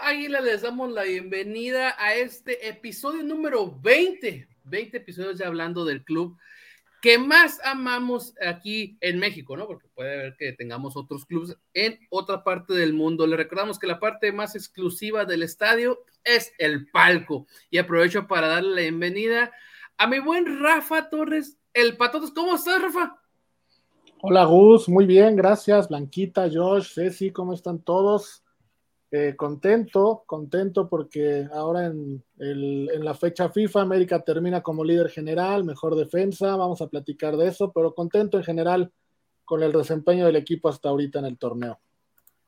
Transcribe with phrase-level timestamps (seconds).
[0.00, 6.04] Águila les damos la bienvenida a este episodio número 20, 20 episodios ya hablando del
[6.04, 6.36] club
[7.00, 9.66] que más amamos aquí en México, ¿no?
[9.66, 13.26] Porque puede haber que tengamos otros clubes en otra parte del mundo.
[13.26, 17.48] Le recordamos que la parte más exclusiva del estadio es el palco.
[17.70, 19.50] Y aprovecho para darle la bienvenida
[19.98, 22.30] a mi buen Rafa Torres, el Patotos.
[22.30, 23.18] ¿Cómo estás, Rafa?
[24.20, 24.88] Hola, Gus.
[24.88, 25.88] Muy bien, gracias.
[25.88, 28.41] Blanquita, Josh, Ceci, ¿cómo están todos?
[29.14, 35.64] Eh, contento, contento porque ahora en, en, la fecha FIFA América termina como líder general,
[35.64, 38.90] mejor defensa, vamos a platicar de eso, pero contento en general
[39.44, 41.78] con el desempeño del equipo hasta ahorita en el torneo.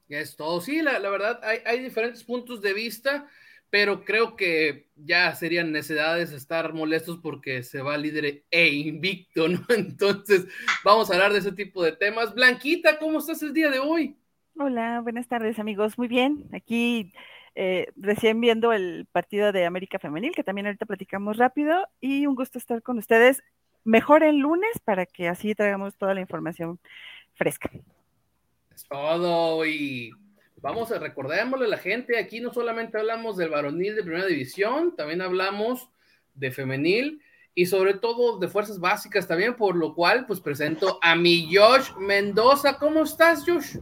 [0.09, 3.29] Es todo, sí, la, la verdad, hay, hay, diferentes puntos de vista,
[3.69, 9.63] pero creo que ya serían necesidades estar molestos porque se va líder e invicto, ¿no?
[9.69, 10.47] Entonces,
[10.83, 12.33] vamos a hablar de ese tipo de temas.
[12.33, 14.17] Blanquita, ¿cómo estás el día de hoy?
[14.57, 15.99] Hola, buenas tardes amigos.
[15.99, 17.13] Muy bien, aquí
[17.57, 22.37] eh, recién viendo el partido de América Femenil, que también ahorita platicamos rápido, y un
[22.37, 23.43] gusto estar con ustedes.
[23.83, 26.79] Mejor el lunes para que así traigamos toda la información
[27.35, 27.69] fresca.
[28.73, 30.13] Es todo, y
[30.63, 34.95] vamos a recordémosle a la gente, aquí no solamente hablamos del varonil de primera división,
[34.95, 35.91] también hablamos
[36.33, 37.21] de femenil
[37.57, 41.91] y sobre todo de fuerzas básicas también, por lo cual pues presento a mi Josh
[41.99, 42.79] Mendoza.
[42.79, 43.79] ¿Cómo estás, Josh?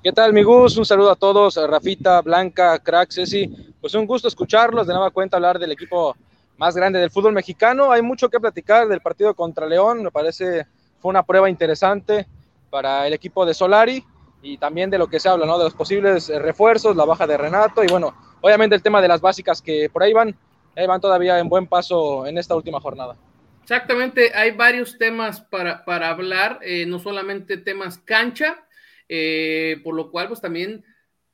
[0.00, 0.76] ¿Qué tal, mi Gus?
[0.76, 3.48] Un saludo a todos, Rafita, Blanca, Crack, Ceci.
[3.80, 6.14] Pues un gusto escucharlos, de nueva cuenta hablar del equipo
[6.56, 7.90] más grande del fútbol mexicano.
[7.90, 10.66] Hay mucho que platicar del partido contra León, me parece
[11.00, 12.28] fue una prueba interesante
[12.70, 14.04] para el equipo de Solari
[14.40, 15.58] y también de lo que se habla, ¿no?
[15.58, 19.08] De los posibles eh, refuerzos, la baja de Renato y bueno, obviamente el tema de
[19.08, 20.32] las básicas que por ahí van,
[20.76, 23.16] ahí van todavía en buen paso en esta última jornada.
[23.62, 28.64] Exactamente, hay varios temas para, para hablar, eh, no solamente temas cancha,
[29.08, 30.84] eh, por lo cual, pues también,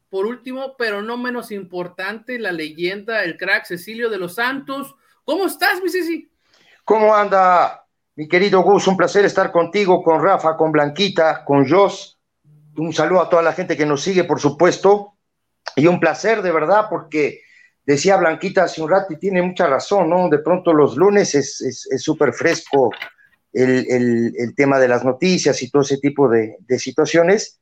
[0.08, 4.94] por último, pero no menos importante, la leyenda, el crack Cecilio de los Santos.
[5.24, 6.30] ¿Cómo estás, mi Ceci?
[6.84, 8.86] ¿Cómo anda, mi querido Gus?
[8.86, 12.18] Un placer estar contigo, con Rafa, con Blanquita, con Jos.
[12.76, 15.14] Un saludo a toda la gente que nos sigue, por supuesto.
[15.76, 17.40] Y un placer, de verdad, porque
[17.84, 20.28] decía Blanquita hace un rato y tiene mucha razón, ¿no?
[20.28, 22.90] De pronto los lunes es súper fresco
[23.54, 27.60] el, tema de las noticias y todo ese tipo de, de situaciones.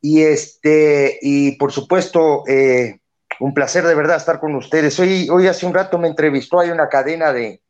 [0.00, 3.00] Y, este, y por supuesto, eh,
[3.40, 4.98] un placer de verdad estar con ustedes.
[4.98, 7.60] Hoy, hoy hace un rato me entrevistó, hay una cadena de,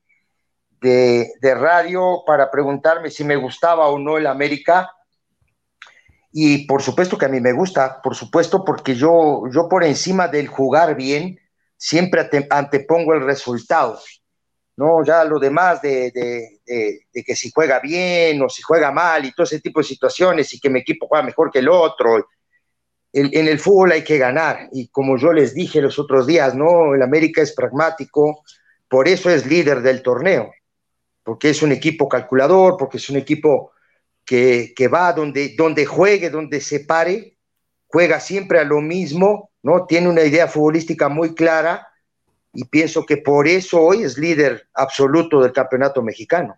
[0.81, 4.91] de, radio para preguntarme si me gustaba o no el América.
[6.33, 10.29] Y por supuesto que a mí me gusta, por supuesto, porque yo, yo por encima
[10.29, 11.41] del jugar bien,
[11.77, 13.99] siempre antepongo el resultado.
[14.77, 15.03] ¿No?
[15.05, 16.13] Ya lo demás de,
[16.65, 20.61] que si juega bien o si juega mal y todo ese tipo de situaciones y
[20.61, 22.29] que mi equipo juega mejor que el otro.
[23.13, 26.95] en el fútbol hay que ganar y como yo les dije los otros días, ¿no?
[26.95, 28.45] El América es pragmático,
[28.89, 30.53] por eso es líder del torneo,
[31.25, 33.73] porque es un equipo calculador, porque es un equipo
[34.25, 37.39] que, que va donde, donde juegue, donde se pare,
[37.87, 39.87] juega siempre a lo mismo, ¿no?
[39.87, 41.89] Tiene una idea futbolística muy clara
[42.56, 46.56] y pienso que por eso hoy es líder absoluto del campeonato mexicano.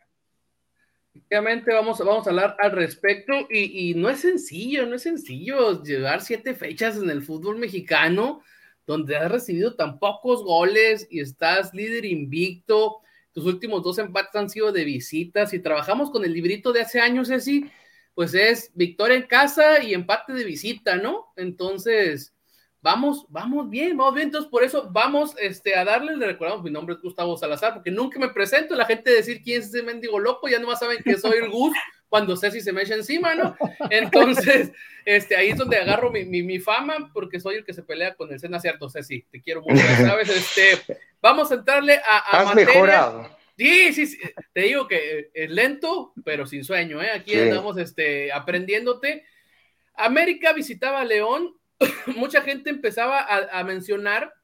[1.27, 6.23] Obviamente vamos, vamos a hablar al respecto y, no es sencillo, no es sencillo llevar
[6.23, 8.43] siete fechas en el fútbol mexicano
[8.87, 13.01] donde has recibido tan pocos goles y estás líder invicto.
[13.33, 17.01] Tus últimos dos empates han sido de visitas y trabajamos con el librito de hace
[17.01, 17.71] años así,
[18.15, 21.27] pues es victoria en casa y empate de visita, ¿no?
[21.37, 22.33] Entonces,
[22.81, 24.29] vamos, vamos bien, vamos bien.
[24.29, 27.91] Entonces, por eso vamos este, a darle, le recordamos, mi nombre es Gustavo Salazar, porque
[27.91, 31.03] nunca me presento, la gente decir quién es ese mendigo loco, ya no más saben
[31.03, 31.77] que soy el Gus
[32.09, 33.55] cuando Ceci se me echa encima, ¿no?
[33.91, 34.73] Entonces,
[35.05, 38.33] este, ahí es donde agarro mi, mi, fama, porque soy el que se pelea con
[38.33, 40.29] el Sena, cierto, Ceci, te quiero mucho, ¿sabes?
[40.31, 43.39] Este, vamos a entrarle a, a Has mejorado.
[43.59, 44.19] Sí, sí, sí,
[44.53, 47.11] te digo que es lento, pero sin sueño, ¿eh?
[47.11, 49.25] Aquí estamos este, aprendiéndote.
[49.95, 51.58] América visitaba a León
[52.17, 54.35] mucha gente empezaba a, mencionar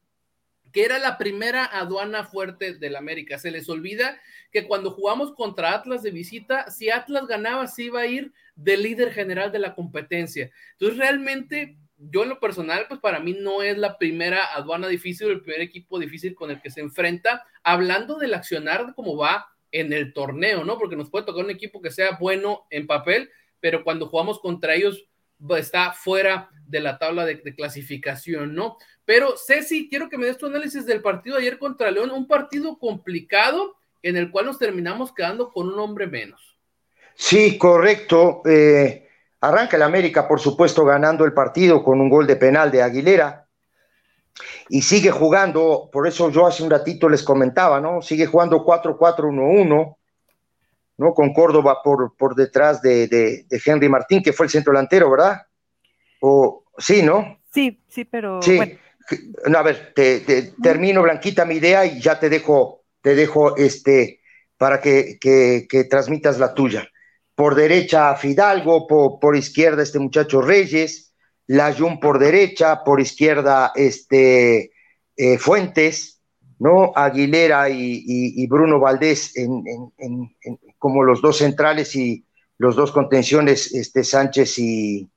[0.71, 3.39] que era la primera aduana fuerte del América.
[3.39, 4.19] Se les olvida
[4.51, 8.77] que cuando jugamos contra Atlas de visita, si Atlas ganaba, se iba a ir de
[8.77, 10.51] líder general de la competencia.
[10.73, 15.29] Entonces, realmente, yo en lo personal, pues para mí no es la primera aduana difícil,
[15.29, 19.47] el primer equipo difícil con el que se enfrenta, hablando del accionar de cómo va
[19.71, 20.77] en el torneo, ¿no?
[20.77, 23.29] Porque nos puede tocar un equipo que sea bueno en papel,
[23.61, 25.05] pero cuando jugamos contra ellos,
[25.55, 28.77] está fuera de la tabla de, clasificación, ¿no?
[29.05, 32.27] Pero Ceci, quiero que me des tu análisis del partido de ayer contra León, un
[32.27, 36.57] partido complicado en el cual nos terminamos quedando con un hombre menos.
[37.15, 38.41] Sí, correcto.
[38.45, 39.07] Eh,
[39.41, 43.41] arranca el América, por supuesto, ganando el partido con un gol de penal de Aguilera.
[44.67, 48.01] y sigue jugando, por eso yo hace un ratito les comentaba, ¿no?
[48.01, 49.95] Sigue jugando 4-4-1-1,
[50.97, 51.13] ¿no?
[51.13, 55.41] Con Córdoba por, por detrás de, de, Henry Martín, que fue el centro delantero, ¿verdad?
[56.21, 57.39] O, sí, ¿no?
[57.51, 58.41] Sí, sí, pero.
[58.41, 58.59] Sí.
[58.59, 64.21] a ver, te, termino, Blanquita, mi idea y ya te dejo, te dejo este,
[64.57, 66.87] para que, que, transmitas la tuya.
[67.35, 71.13] Por derecha, Fidalgo, por, por izquierda, este muchacho Reyes,
[71.47, 74.71] Layun por derecha, por izquierda, este,
[75.17, 76.15] eh, Fuentes,
[76.59, 76.93] ¿no?
[76.95, 79.51] Aguilera y, Bruno Valdés en,
[80.77, 82.25] como los dos centrales y
[82.57, 85.09] los dos contenciones, este, Sánchez y,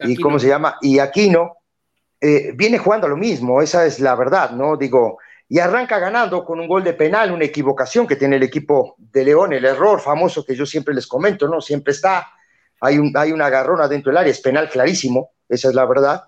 [0.00, 0.76] y ¿cómo se llama?
[0.82, 1.56] Y Aquino,
[2.20, 4.76] eh, viene jugando lo mismo, esa es la verdad, ¿no?
[4.76, 8.96] Digo, y arranca ganando con un gol de penal, una equivocación que tiene el equipo
[8.98, 11.60] de León, el error famoso que yo siempre les comento, ¿no?
[11.60, 12.26] Siempre está,
[12.80, 16.24] hay, un, hay una garrona dentro del área, es penal clarísimo, esa es la verdad.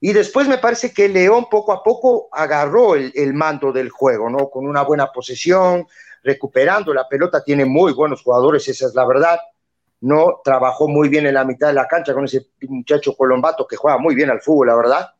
[0.00, 4.50] Y después me parece que León poco a poco agarró el, mando del juego, ¿no?
[4.50, 5.86] Con una buena posesión,
[6.22, 9.38] recuperando la pelota, tiene muy buenos jugadores, esa es la verdad.
[10.00, 13.76] No trabajó muy bien en la mitad de la cancha con ese muchacho Colombato que
[13.76, 15.10] juega muy bien al fútbol, la verdad.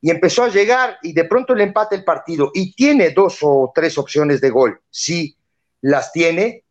[0.00, 3.70] Y empezó a llegar y de pronto le empate el partido y tiene dos o
[3.74, 4.80] tres opciones de gol.
[4.90, 5.36] Sí,
[5.82, 6.64] las tiene,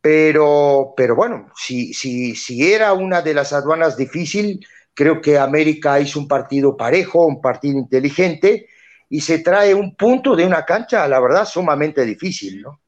[0.00, 5.98] pero, pero bueno, si, si, si era una de las aduanas difícil, Creo que América
[6.00, 8.66] hizo un partido parejo, un partido inteligente
[9.08, 12.80] y se trae un punto de una cancha, la verdad, sumamente difícil, ¿no?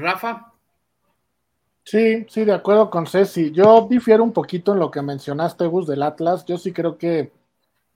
[0.00, 0.52] Rafa.
[1.84, 3.50] Sí, sí, de acuerdo con Ceci.
[3.50, 6.44] Yo difiero un poquito en lo que mencionaste, Gus, del Atlas.
[6.46, 7.32] Yo sí creo que,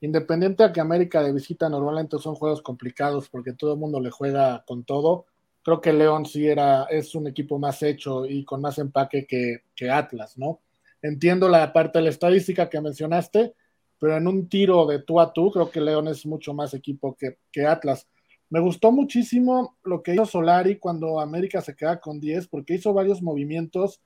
[0.00, 4.10] independiente a que América de visita normalmente son juegos complicados porque todo el mundo le
[4.10, 5.26] juega con todo,
[5.62, 9.62] creo que León sí era, es un equipo más hecho y con más empaque que,
[9.74, 10.60] que Atlas, ¿no?
[11.02, 13.54] Entiendo la parte de la estadística que mencionaste,
[13.98, 17.16] pero en un tiro de tú a tú, creo que León es mucho más equipo
[17.16, 18.06] que, Atlas.
[18.48, 22.92] Me gustó muchísimo lo que hizo Solari cuando América se queda con 10, porque hizo
[22.92, 24.00] varios movimientos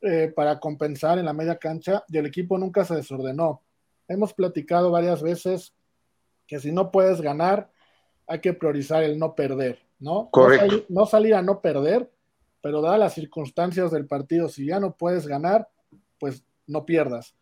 [0.00, 3.62] eh, para compensar en la media cancha y el equipo nunca se desordenó.
[4.08, 5.72] Hemos platicado varias veces
[6.46, 7.70] que si no puedes ganar,
[8.26, 10.28] hay que priorizar el no perder, ¿no?
[10.30, 10.84] Correcto.
[10.88, 12.10] no salir a no perder,
[12.60, 15.68] pero dadas las circunstancias del partido, si ya no puedes ganar,
[16.18, 17.34] pues no pierdas.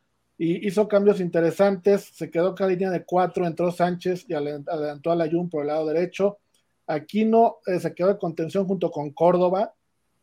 [0.43, 5.11] Y hizo cambios interesantes, se quedó con la línea de cuatro, entró Sánchez y adelantó
[5.11, 6.39] a Layun por el lado derecho.
[6.87, 9.75] Aquino eh, se quedó de contención junto con Córdoba,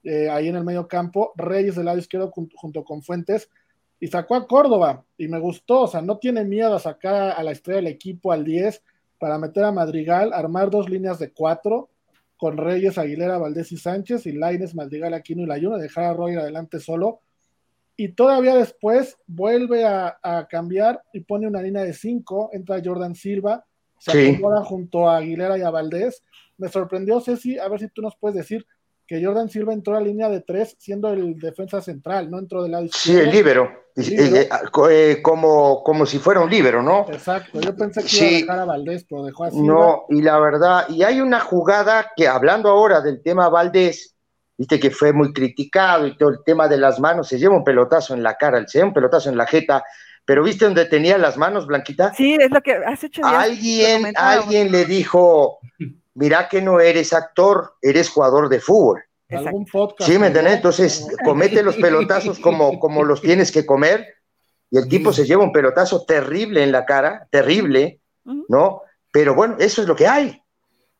[0.03, 3.51] eh, ahí en el medio campo, Reyes del lado izquierdo junto con Fuentes,
[3.99, 7.43] y sacó a Córdoba, y me gustó, o sea, no tiene miedo a sacar a
[7.43, 8.81] la estrella del equipo al 10
[9.19, 11.91] para meter a Madrigal, armar dos líneas de cuatro,
[12.37, 16.33] con Reyes, Aguilera, Valdés y Sánchez, y Laines, Madrigal, Aquino y Layun, dejar a Roy
[16.37, 17.21] adelante solo,
[17.99, 23.65] y todavía después vuelve a, cambiar y pone una línea de cinco, entra Jordan Silva,
[23.97, 26.23] se acomoda junto a Aguilera y a Valdés.
[26.57, 28.65] Me sorprendió, Ceci, a ver si tú nos puedes decir
[29.07, 32.61] que Jordan Silva entró a la línea de tres siendo el defensa central, no entró
[32.61, 33.21] del lado izquierdo.
[33.21, 34.49] Sí, el líbero, eh,
[34.91, 37.07] eh, como, como si fuera un líbero, ¿no?
[37.09, 39.61] Exacto, yo pensé que iba a dejar a Valdés, pero dejó así.
[39.61, 44.16] No, y la verdad, y hay una jugada que hablando ahora del tema Valdés,
[44.57, 47.63] viste que fue muy criticado y todo el tema de las manos, se lleva un
[47.63, 49.83] pelotazo en la cara, se lleva un pelotazo en la jeta,
[50.25, 52.13] pero ¿viste dónde tenía las manos, Blanquita?
[52.13, 53.23] Sí, es lo que has hecho.
[53.23, 55.59] Alguien, alguien le dijo,
[56.15, 59.03] mira que no eres actor, eres jugador de fútbol.
[59.99, 60.55] sí, ¿me entiendes?
[60.55, 64.05] Entonces, comete los pelotazos como, como los tienes que comer,
[64.69, 68.01] y el tipo se lleva un pelotazo terrible en la cara, terrible,
[68.49, 68.81] ¿no?
[69.11, 70.41] Pero bueno, eso es lo que hay.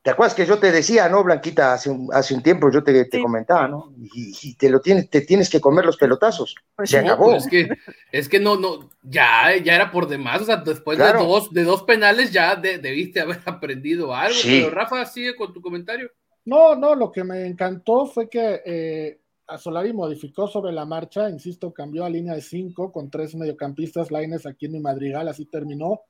[0.02, 3.08] ¿Te acuerdas que yo te decía, no, Blanquita, hace un, hace un tiempo yo te,
[3.20, 3.92] comentaba, ¿no?
[3.98, 6.54] Y, te lo tienes, te tienes que comer los pelotazos.
[6.76, 7.34] Pues Se acabó.
[7.34, 7.68] es que,
[8.12, 10.42] es que no, no, ya, ya era por demás.
[10.42, 14.38] O sea, después de dos, de dos penales ya debiste haber aprendido algo.
[14.44, 16.10] Pero Rafa, sigue con tu comentario.
[16.44, 21.28] No, no, lo que me encantó fue que eh, a Solari modificó sobre la marcha,
[21.28, 26.02] insisto, cambió a línea de cinco con tres mediocampistas, Laines, Aquino y Madrigal, así terminó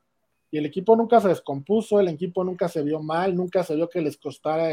[0.50, 3.88] y el equipo nunca se descompuso, el equipo nunca se vio mal, nunca se vio
[3.88, 4.70] que les costara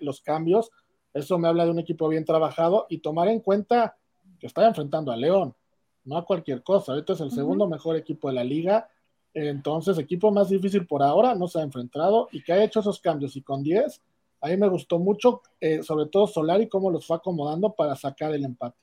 [0.00, 0.70] los cambios.
[1.12, 3.96] Eso me habla de un equipo bien trabajado y tomar en cuenta
[4.38, 5.54] que está enfrentando a León,
[6.04, 6.92] no a cualquier cosa.
[6.92, 8.88] Ahorita es el segundo mejor equipo de la liga.
[9.34, 12.98] Entonces, equipo más difícil por ahora, no se ha enfrentado y que ha hecho esos
[12.98, 13.36] cambios.
[13.36, 14.00] Y con 10,
[14.40, 18.32] a mí me gustó mucho, eh, sobre todo Solari, cómo los fue acomodando para sacar
[18.34, 18.78] el empate.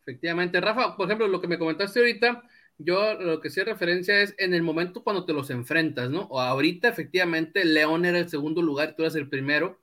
[0.00, 2.42] Efectivamente, Rafa, por ejemplo, lo que me comentaste ahorita,
[2.82, 6.22] yo lo que sí referencia es en el momento cuando te los enfrentas, ¿no?
[6.22, 9.78] O ahorita efectivamente León era el segundo lugar, tú eras el primero.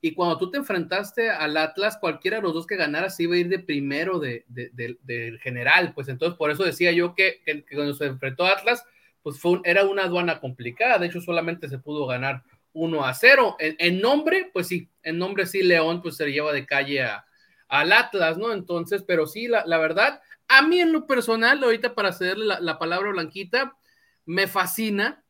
[0.00, 3.34] Y cuando tú te enfrentaste al Atlas, cualquiera de los dos que ganara sí iba
[3.34, 5.92] a ir de primero del de, general.
[5.94, 7.40] Pues entonces por eso decía yo que,
[7.72, 8.84] cuando se enfrentó a Atlas,
[9.22, 13.56] pues fue era una aduana complicada, de hecho solamente se pudo ganar 1 a 0.
[13.58, 17.26] En, nombre, pues sí, en nombre sí, León pues se lleva de calle a,
[17.68, 18.52] al Atlas, ¿no?
[18.52, 22.60] Entonces, pero sí, la, la, verdad, a mí en lo personal, ahorita para cederle la,
[22.60, 23.76] la palabra Blanquita,
[24.24, 25.24] me fascina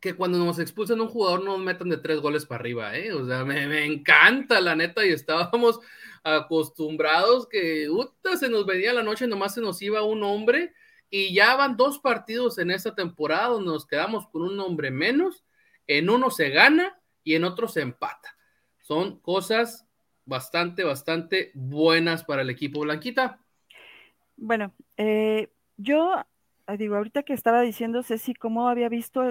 [0.00, 3.12] que cuando nos expulsan un jugador nos metan de tres goles para arriba, ¿eh?
[3.14, 5.80] O sea, me, me encanta, la neta, y estábamos
[6.22, 7.88] acostumbrados que
[8.38, 10.74] se nos venía la noche, nomás se nos iba un hombre,
[11.08, 15.44] y ya van dos partidos en esta temporada donde nos quedamos con un hombre menos
[15.86, 18.36] en uno se gana y en otro se empata.
[18.80, 19.86] Son cosas
[20.26, 23.38] bastante, bastante buenas para el equipo Blanquita.
[24.36, 26.14] Bueno, eh, yo
[26.66, 29.22] ah, digo, ahorita que estaba diciendo Ceci cómo había visto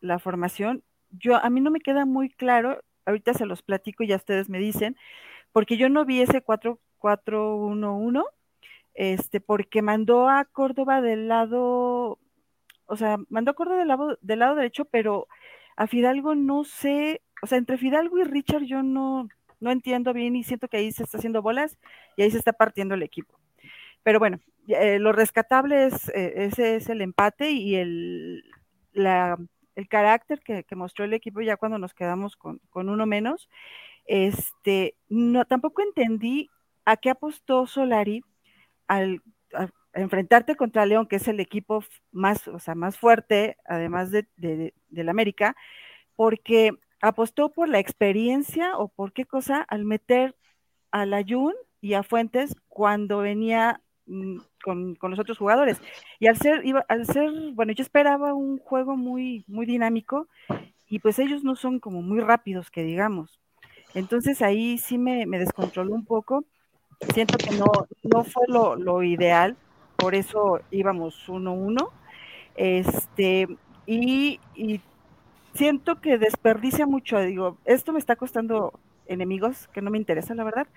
[0.00, 4.08] la formación, yo a mí no me queda muy claro, ahorita se los platico y
[4.08, 4.96] ya ustedes me dicen,
[5.52, 8.24] porque yo no vi ese 4-4-1-1,
[8.94, 12.18] este, porque mandó a Córdoba del lado,
[12.86, 15.28] o sea, mandó a Córdoba del lado, del lado derecho, pero
[15.76, 19.28] a Fidalgo no sé, o sea, entre Fidalgo y Richard yo no,
[19.60, 21.78] no entiendo bien y siento que ahí se está haciendo bolas
[22.16, 23.38] y ahí se está partiendo el equipo.
[24.02, 24.38] Pero bueno,
[24.68, 28.44] eh, lo rescatable es, eh, ese es el empate y el,
[28.94, 33.48] el carácter que, mostró el equipo ya cuando nos quedamos con, uno menos.
[34.06, 36.48] Este, no, tampoco entendí
[36.84, 38.22] a qué apostó Solari
[38.86, 39.22] al,
[39.92, 45.08] enfrentarte contra León, que es el equipo más, o sea, más fuerte, además de, del
[45.08, 45.56] América,
[46.16, 50.36] porque apostó por la experiencia o por qué cosa al meter
[50.90, 55.80] a Layun y a Fuentes cuando venía mm, con, los otros jugadores.
[56.18, 60.28] Y al ser, iba, al ser, bueno, yo esperaba un juego muy, muy dinámico
[60.88, 63.38] y pues ellos no son como muy rápidos, que digamos.
[63.94, 66.44] Entonces ahí sí me, me descontroló un poco.
[67.14, 67.66] Siento que no,
[68.02, 69.56] no fue lo, lo ideal,
[69.96, 71.90] por eso íbamos 1-1.
[72.54, 73.46] Este,
[73.86, 74.40] y,
[75.58, 80.44] siento que desperdicia mucho, digo, esto me está costando enemigos que no me interesan, la
[80.44, 80.68] verdad,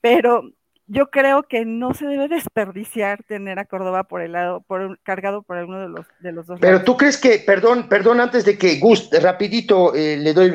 [0.00, 0.42] pero
[0.86, 5.42] yo creo que no se debe desperdiciar tener a Córdoba por el lado, por cargado
[5.42, 6.58] por alguno de los, de los dos.
[6.60, 10.50] Pero tú crees que, perdón, perdón, antes de que Gust, rapidito eh, le doy,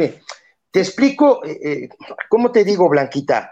[0.72, 1.90] te explico, eh, eh,
[2.30, 3.52] ¿cómo te digo, Blanquita?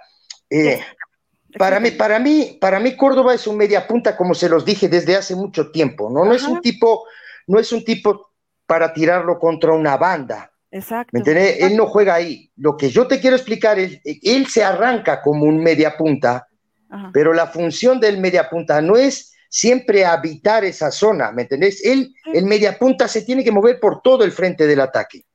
[1.58, 4.89] Para mí, para mí, para mí Córdoba es un media punta, como se los dije
[4.89, 6.25] desde hace mucho tiempo, ¿no?
[6.25, 7.05] No es un tipo,
[7.48, 8.35] no es un tipo
[8.65, 10.51] para tirarlo contra una banda.
[10.72, 11.12] Exacto.
[11.13, 11.57] ¿Me entiendes?
[11.62, 12.51] Él no juega ahí.
[12.57, 16.48] Lo que yo te quiero explicar es, él se arranca como un media punta,
[17.13, 21.84] pero la función del media punta no es siempre habitar esa zona, ¿me entendés?
[21.86, 25.25] Él, el media punta se tiene que mover por todo el frente del ataque.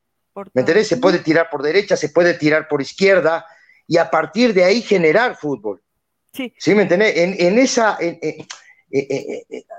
[0.54, 0.88] ¿Me entendés?
[0.88, 3.46] Se puede tirar por derecha, se puede tirar por izquierda
[3.86, 5.82] y a partir de ahí generar fútbol.
[6.32, 6.52] Sí.
[6.58, 7.16] ¿Sí me entendés?
[7.16, 7.98] En, esa,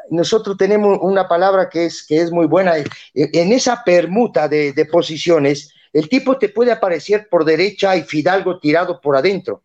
[0.10, 2.76] nosotros tenemos una palabra que es, que es muy buena.
[3.14, 9.00] En esa permuta de, posiciones, el tipo te puede aparecer por derecha y Fidalgo tirado
[9.02, 9.64] por adentro.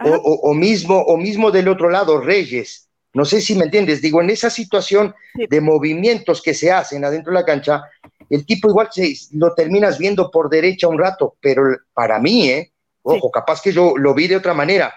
[0.00, 2.88] O, mismo, o mismo del otro lado, Reyes.
[3.12, 4.02] No sé si me entiendes.
[4.02, 7.84] Digo, en esa situación de movimientos que se hacen adentro de la cancha,
[8.28, 12.72] el tipo igual se, lo terminas viendo por derecha un rato, pero para mí, ¿eh?
[13.02, 14.92] Ojo, capaz que yo lo vi de otra manera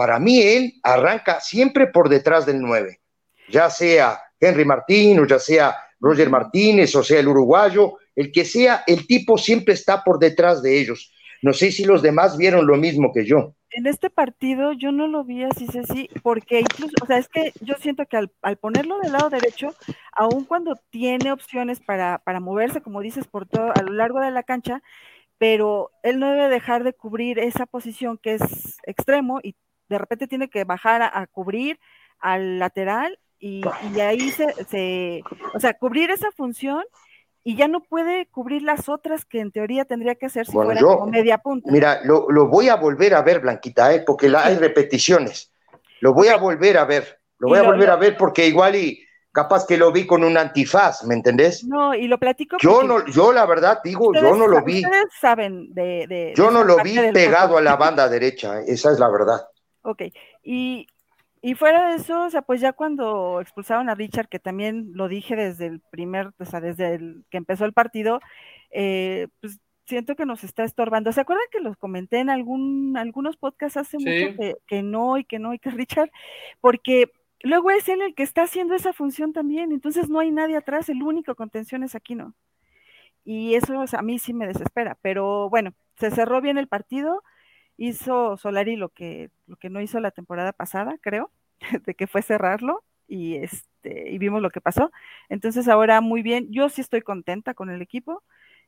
[0.00, 2.99] para mí él arranca siempre por detrás del 9,
[3.50, 8.44] ya sea Henry Martín o ya sea Roger Martínez o sea el uruguayo, el que
[8.44, 11.12] sea, el tipo siempre está por detrás de ellos.
[11.42, 13.54] No sé si los demás vieron lo mismo que yo.
[13.70, 17.52] En este partido yo no lo vi así, sí, porque incluso, o sea, es que
[17.60, 19.74] yo siento que al, ponerlo del lado derecho,
[20.12, 24.32] aun cuando tiene opciones para, para moverse, como dices, por todo a lo largo de
[24.32, 24.82] la cancha,
[25.38, 29.54] pero él no debe dejar de cubrir esa posición que es extremo y
[29.88, 31.80] de repente tiene que bajar a, cubrir
[32.18, 33.62] al lateral y,
[33.98, 36.84] ahí se, o sea, cubrir esa función
[37.42, 40.80] y ya no puede cubrir las otras que en teoría tendría que hacer si fuera
[40.80, 41.70] como media punta.
[41.72, 44.04] Mira, lo, voy a volver a ver, Blanquita, ¿eh?
[44.06, 45.52] porque la, hay repeticiones.
[46.00, 49.02] Lo voy a volver a ver, lo voy a volver a ver porque igual y
[49.32, 51.64] capaz que lo vi con un antifaz, ¿me entendés?
[51.64, 52.56] No, y lo platico.
[52.60, 54.84] Yo no, yo la verdad digo, yo no lo vi.
[54.84, 56.34] Ustedes saben de.
[56.36, 59.46] yo no lo vi pegado a la banda derecha, esa es la verdad.
[59.82, 60.02] Ok,
[60.42, 60.86] y,
[61.54, 65.36] fuera de eso, o sea, pues ya cuando expulsaron a Richard, que también lo dije
[65.36, 68.20] desde el primer, o sea, desde el que empezó el partido,
[68.70, 71.12] eh, pues siento que nos está estorbando.
[71.12, 75.38] ¿Se acuerdan que los comenté en algún, algunos podcasts hace mucho que, no y que
[75.38, 76.10] no y que Richard?
[76.60, 77.10] Porque
[77.42, 80.90] luego es él el que está haciendo esa función también, entonces no hay nadie atrás,
[80.90, 82.34] el único contención es no
[83.24, 87.22] Y eso a mí sí me desespera, pero bueno, se cerró bien el partido
[87.80, 91.32] hizo Solari lo que, lo que no hizo la temporada pasada, creo,
[91.86, 94.92] de que fue cerrarlo y, es, este, y vimos lo que pasó.
[95.28, 98.22] Entonces ahora muy bien, yo sí estoy contenta con el equipo.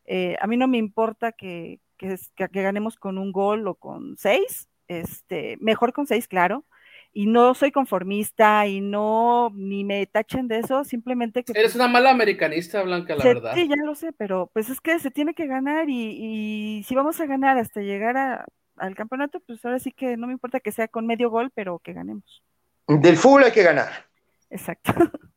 [0.06, 4.16] Eh, a mí no me importa que, que, que, ganemos con un gol o con
[4.16, 6.64] seis, este, mejor con seis, claro.
[7.12, 11.52] Y no soy conformista y no, ni me tachen de eso, simplemente que...
[11.52, 13.54] Eres pues una mala americanista, Blanca, la verdad.
[13.54, 16.94] Sí, ya lo sé, pero pues es que se tiene que ganar y, y si
[16.94, 20.60] vamos a ganar hasta llegar a, al campeonato, pues ahora sí que no me importa
[20.60, 22.42] que sea con medio gol, pero que ganemos.
[22.88, 24.06] Del fútbol hay que ganar.
[24.50, 24.92] Exacto.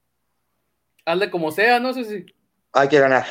[1.06, 2.26] Hazle como sea, no sé si.
[2.74, 3.26] Hay que ganar.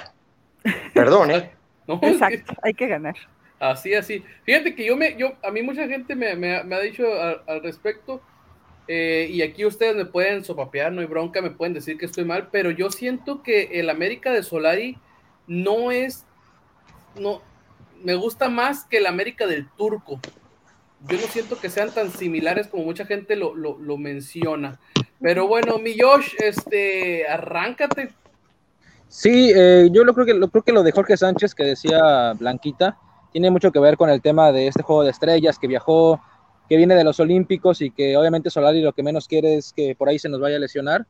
[0.95, 1.51] Perdón, ¿eh?
[2.03, 3.15] Exacto, hay que ganar.
[3.59, 4.25] Así, así.
[4.45, 7.05] Fíjate que yo me, yo, a mí mucha gente me, me, ha dicho
[7.47, 8.21] al, respecto,
[8.89, 12.25] eh, y aquí ustedes me pueden sopapear, no hay bronca, me pueden decir que estoy
[12.25, 14.99] mal, pero yo siento que el América de Solari
[15.47, 16.27] no es,
[17.19, 17.43] no,
[18.05, 20.21] me gusta más que el América del Turco.
[21.09, 24.79] Yo no siento que sean tan similares como mucha gente lo, lo, menciona.
[25.21, 28.11] Pero bueno, mi Josh, este, arráncate.
[29.09, 32.33] Sí, eh, yo lo creo, que, lo creo que lo de Jorge Sánchez que decía
[32.35, 32.99] Blanquita
[33.33, 36.21] tiene mucho que ver con el tema de este juego de estrellas que viajó,
[36.69, 39.95] que viene de los Olímpicos y que obviamente Solari lo que menos quiere es que
[39.95, 41.07] por ahí se nos vaya a lesionar.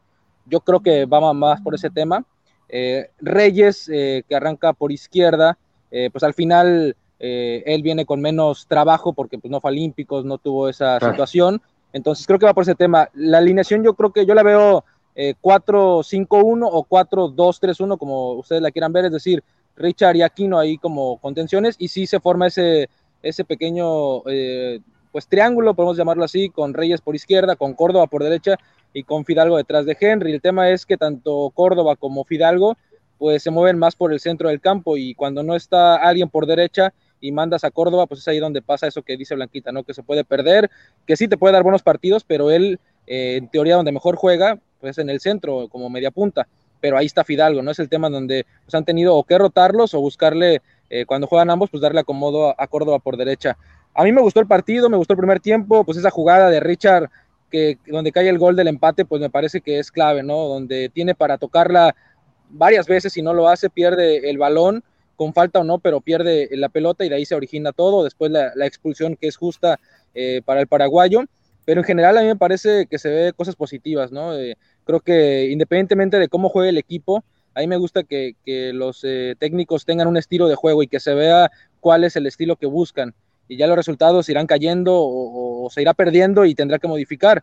[0.47, 2.25] Yo creo que va más por ese tema.
[2.69, 5.59] Eh, Reyes, eh, que arranca por izquierda,
[5.97, 10.25] eh, pues al final eh, él viene con menos trabajo porque pues, no fue olímpicos,
[10.25, 11.63] no tuvo esa situación.
[11.93, 13.09] Entonces creo que va por ese tema.
[13.15, 14.85] La alineación yo creo que yo la veo
[15.15, 19.45] 4-5-1 eh, o 4-2-3-1, como ustedes la quieran ver, es decir,
[19.77, 22.89] Richard y Aquino ahí como contenciones y sí se forma ese,
[23.23, 24.23] ese pequeño
[25.13, 28.57] pues triángulo, podemos llamarlo así, con Reyes por izquierda, con Córdoba por derecha
[28.93, 30.33] y con Fidalgo detrás de Henry.
[30.33, 32.77] El tema es que tanto Córdoba como Fidalgo
[33.19, 36.47] pues se mueven más por el centro del campo y cuando no está alguien por
[36.47, 39.83] derecha y mandas a Córdoba, pues es ahí donde pasa eso que dice Blanquita, ¿no?
[39.83, 40.71] Que se puede perder,
[41.07, 44.59] que sí te puede dar buenos partidos, pero él, eh, en teoría, donde mejor juega,
[44.81, 46.47] pues en el centro, como media punta,
[46.81, 47.71] pero ahí está Fidalgo, ¿no?
[47.71, 50.61] Es el tema donde pues, han tenido o que rotarlos o buscarle,
[50.91, 53.57] eh, cuando juegan ambos, pues darle acomodo a, Córdoba por derecha.
[53.95, 56.61] A mí me gustó el partido, me gustó el primer tiempo, pues esa jugada de
[56.61, 57.09] Richard,
[57.51, 60.37] que donde cae el gol del empate, pues me parece que es clave, ¿no?
[60.47, 61.97] Donde tiene para tocarla
[62.55, 64.83] varias veces y no lo hace, pierde el balón,
[65.17, 68.05] con falta o no, pero pierde la pelota y de ahí se origina todo.
[68.05, 69.79] Después la, expulsión que es justa
[70.15, 71.25] eh, para el paraguayo.
[71.65, 74.37] Pero en general a mí me parece que se ve cosas positivas, ¿no?
[74.37, 78.35] Eh, creo que independientemente de cómo juegue el equipo, a mí me gusta que,
[78.75, 82.27] los eh, técnicos tengan un estilo de juego y que se vea cuál es el
[82.27, 83.15] estilo que buscan.
[83.49, 87.43] Y ya los resultados irán cayendo o, se irá perdiendo y tendrá que modificar.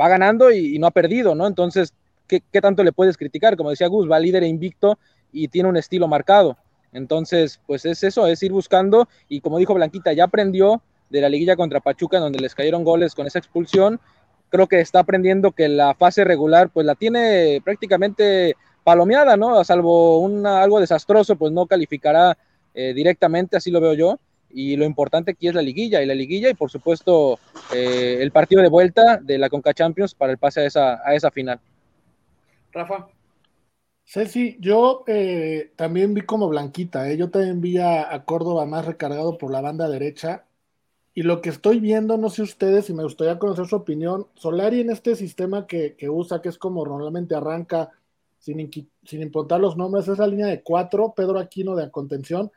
[0.00, 1.46] Va ganando y no ha perdido, ¿no?
[1.46, 1.92] Entonces
[2.26, 3.56] ¿qué, tanto le puedes criticar?
[3.56, 4.98] Como decía Gus, va líder e invicto
[5.32, 6.56] y tiene un estilo marcado.
[6.92, 11.28] Entonces, pues es eso, es ir buscando y como dijo Blanquita, ya aprendió de la
[11.28, 14.00] liguilla contra Pachuca, donde les cayeron goles con esa expulsión.
[14.48, 19.62] Creo que está aprendiendo que la fase regular, pues la tiene prácticamente palomeada, ¿no?
[19.64, 22.38] Salvo una, algo desastroso, pues no calificará
[22.74, 24.20] eh, directamente, así lo veo yo.
[24.48, 27.38] Y lo importante aquí es la liguilla, y la liguilla, y por supuesto
[27.74, 31.14] eh, el partido de vuelta de la Conca Champions para el pase a esa, a
[31.14, 31.60] esa final.
[32.76, 33.08] Rafa.
[34.04, 37.16] Ceci, yo eh, también vi como Blanquita, ¿eh?
[37.16, 40.44] yo también vi a, Córdoba más recargado por la banda derecha.
[41.14, 44.80] Y lo que estoy viendo, no sé ustedes, y me gustaría conocer su opinión, Solari
[44.80, 47.90] en este sistema que, usa, que es como normalmente arranca
[48.38, 48.70] sin,
[49.02, 52.52] sin importar los nombres, es la línea de cuatro, Pedro Aquino de contención,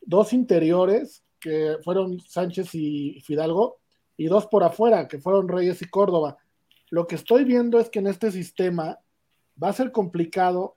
[0.00, 3.76] dos interiores, que fueron Sánchez y Fidalgo,
[4.16, 6.38] y dos por afuera, que fueron Reyes y Córdoba.
[6.88, 8.98] Lo que estoy viendo es que en este sistema
[9.62, 10.76] va a ser complicado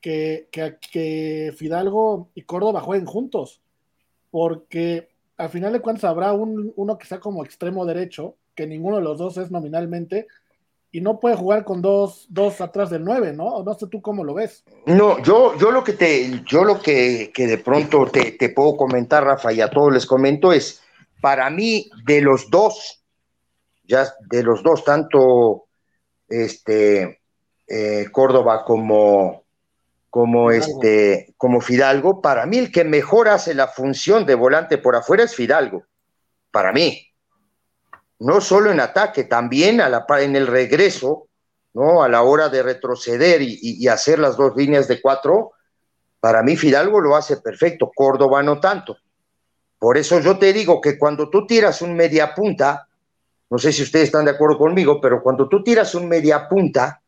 [0.00, 3.60] que, que, Fidalgo y Córdoba jueguen juntos,
[4.30, 8.96] porque al final de cuentas habrá un, uno que sea como extremo derecho, que ninguno
[8.96, 10.26] de los dos es nominalmente,
[10.90, 13.62] y no puede jugar con dos, dos atrás del nueve, ¿no?
[13.62, 14.64] No sé tú cómo lo ves.
[14.86, 18.76] No, yo, yo lo que te, yo lo que, que de pronto te, te, puedo
[18.76, 20.82] comentar, Rafa, y a todos les comento, es
[21.20, 23.04] para mí, de los dos,
[23.84, 25.66] ya de los dos, tanto
[26.28, 27.20] este
[27.68, 29.44] eh, Córdoba como,
[30.10, 34.96] como, este, como Fidalgo, para mí el que mejor hace la función de volante por
[34.96, 35.84] afuera es Fidalgo,
[36.50, 37.04] para mí.
[38.20, 41.28] No solo en ataque, también a la, en el regreso,
[41.74, 42.02] ¿no?
[42.02, 45.52] A la hora de retroceder y, hacer las dos líneas de cuatro,
[46.18, 48.96] para mí Fidalgo lo hace perfecto, Córdoba no tanto.
[49.78, 52.88] Por eso yo te digo que cuando tú tiras un media punta,
[53.50, 57.00] no sé si ustedes están de acuerdo conmigo, pero cuando tú tiras un media punta,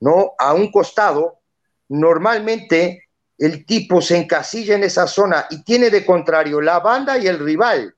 [0.00, 0.32] ¿no?
[0.38, 1.40] A un costado,
[1.88, 3.08] normalmente
[3.38, 7.38] el tipo se encasilla en esa zona y tiene de contrario la banda y el
[7.38, 7.94] rival.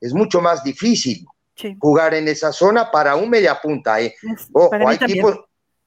[0.00, 1.26] Es mucho más difícil
[1.78, 4.00] jugar en esa zona para un media punta.
[4.00, 4.14] ¿eh?
[4.86, 5.38] hay, tipos,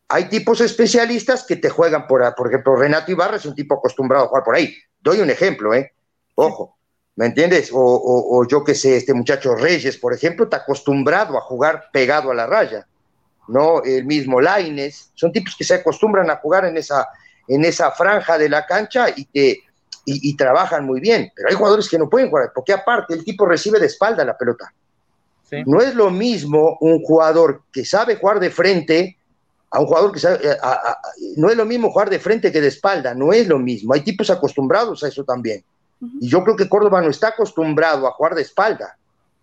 [0.07, 4.25] hay tipos especialistas que te juegan por, por ejemplo, Renato Ibarra es un tipo acostumbrado
[4.25, 4.75] a jugar por ahí.
[5.01, 5.91] Doy un ejemplo, ¿eh?
[6.35, 6.77] Ojo,
[7.15, 7.71] ¿me entiendes?
[7.73, 12.31] O, o, yo qué sé, este muchacho Reyes, por ejemplo, está acostumbrado a jugar pegado
[12.31, 12.87] a la raya,
[13.47, 13.83] ¿no?
[13.83, 17.07] El mismo Laines, son tipos que se acostumbran a jugar en esa,
[17.47, 19.59] en esa franja de la cancha y que
[20.05, 23.45] y, trabajan muy bien, pero hay jugadores que no pueden jugar, porque aparte el tipo
[23.45, 24.73] recibe de espalda la pelota.
[25.65, 29.17] No es lo mismo un jugador que sabe jugar de frente
[29.69, 30.57] a un jugador que sabe, eh,
[31.37, 33.93] no es lo mismo jugar de frente que de espalda, no es lo mismo.
[33.93, 35.63] Hay tipos acostumbrados a eso también.
[36.19, 38.97] Y yo creo que Córdoba no está acostumbrado a jugar de espalda.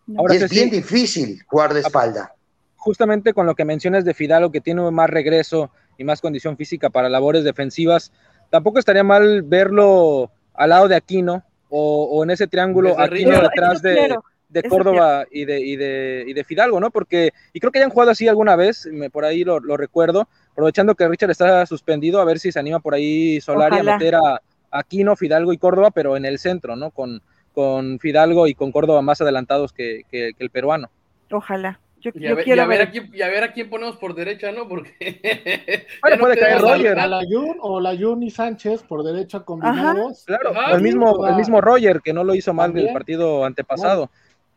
[0.06, 2.34] y es bien difícil jugar de espalda.
[2.80, 6.88] Justamente con lo que mencionas de Fidalgo, que tiene más regreso y más condición física
[6.88, 8.10] para labores defensivas,
[8.48, 14.16] tampoco estaría mal verlo al lado de Aquino o, en ese triángulo Aquino detrás de,
[14.48, 16.90] de Córdoba y de, y, de, y de Fidalgo, ¿no?
[16.90, 20.94] Porque, y creo que hayan jugado así alguna vez, me, por ahí lo, recuerdo, aprovechando
[20.94, 24.40] que Richard está suspendido, a ver si se anima por ahí Solari a meter a
[24.70, 26.90] Aquino, Fidalgo y Córdoba, pero en el centro, ¿no?
[26.90, 27.20] Con,
[27.54, 30.90] con Fidalgo y con Córdoba más adelantados que, que, el peruano.
[31.30, 31.78] Ojalá.
[32.00, 34.14] Yo, y, a ver, quiero ver, A quién, y a ver a quién ponemos por
[34.14, 34.66] derecha, ¿no?
[34.68, 35.86] Porque.
[36.02, 36.98] Bueno, puede caer Roger.
[36.98, 40.24] A la Jun o la Jun y Sánchez por derecha combinados.
[40.24, 44.10] claro, el, mismo, el mismo Roger, que no lo hizo mal del partido antepasado.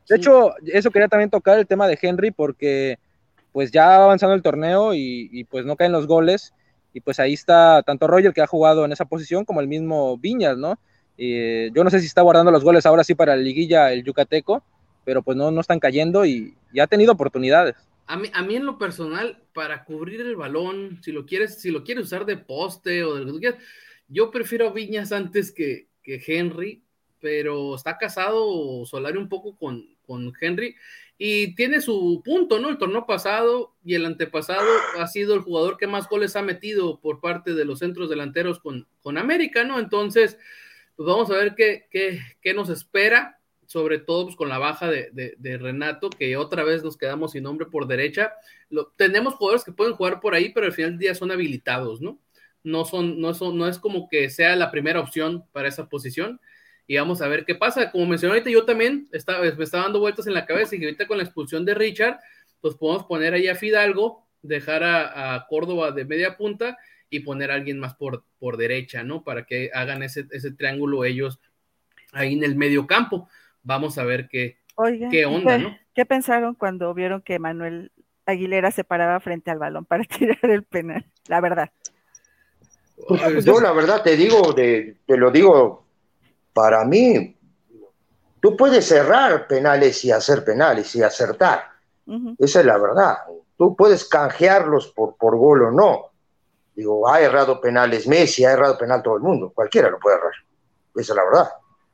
[0.07, 2.97] De hecho, eso quería también tocar el tema de Henry porque
[3.51, 6.53] pues ya va avanzando el torneo y, pues no caen los goles
[6.93, 10.17] y pues ahí está tanto Roger que ha jugado en esa posición como el mismo
[10.17, 10.77] Viñas, ¿no?
[11.17, 14.03] Y, yo no sé si está guardando los goles ahora sí para la liguilla el
[14.03, 14.63] Yucateco,
[15.03, 17.75] pero pues no, no están cayendo y, ya ha tenido oportunidades.
[18.07, 21.71] A mí, a mí en lo personal, para cubrir el balón, si lo quieres, si
[21.71, 23.59] lo quieres usar de poste o de lo que quieras,
[24.07, 26.83] yo prefiero Viñas antes que, que Henry,
[27.19, 30.75] pero está casado Solari un poco con, con Henry
[31.17, 32.69] y tiene su punto, ¿no?
[32.69, 34.67] El torneo pasado y el antepasado
[34.99, 38.59] ha sido el jugador que más goles ha metido por parte de los centros delanteros
[38.59, 39.79] con, con América, ¿no?
[39.79, 40.37] Entonces,
[40.95, 43.39] pues vamos a ver qué, qué, qué nos espera,
[43.73, 47.41] sobre todo pues, con la baja de, de, Renato, que otra vez nos quedamos sin
[47.41, 48.31] nombre por derecha.
[48.69, 51.99] Lo, tenemos jugadores que pueden jugar por ahí, pero al final del día son habilitados,
[51.99, 52.19] ¿no?
[52.63, 56.39] No, son, no, son, no es como que sea la primera opción para esa posición
[56.85, 57.89] y vamos a ver qué pasa.
[57.89, 61.07] Como mencioné ahorita, yo también estaba, me estaba dando vueltas en la cabeza y ahorita
[61.07, 62.19] con la expulsión de Richard,
[62.61, 66.77] pues podemos poner ahí a Fidalgo, dejar a, Córdoba de media punta
[67.09, 69.23] y poner a alguien más por, por derecha, ¿no?
[69.23, 71.39] Para que hagan ese, ese triángulo ellos
[72.11, 73.27] ahí en el medio campo.
[73.63, 74.57] Vamos a ver qué,
[75.09, 75.77] qué onda, ¿no?
[75.93, 77.91] ¿Qué pensaron cuando vieron que Manuel
[78.25, 81.05] Aguilera se paraba frente al balón para tirar el penal?
[81.27, 81.69] La verdad.
[83.07, 85.83] Pues yo la verdad te digo, te lo digo
[86.53, 87.35] para mí,
[88.39, 91.71] tú puedes cerrar penales y hacer penales y acertar.
[92.37, 93.17] Esa es la verdad.
[93.57, 96.11] Tú puedes canjearlos por, por gol o no.
[96.75, 99.51] Digo, ha errado penales Messi, ha errado penal todo el mundo.
[99.53, 100.33] Cualquiera lo puede errar.
[100.95, 101.49] Esa es la verdad.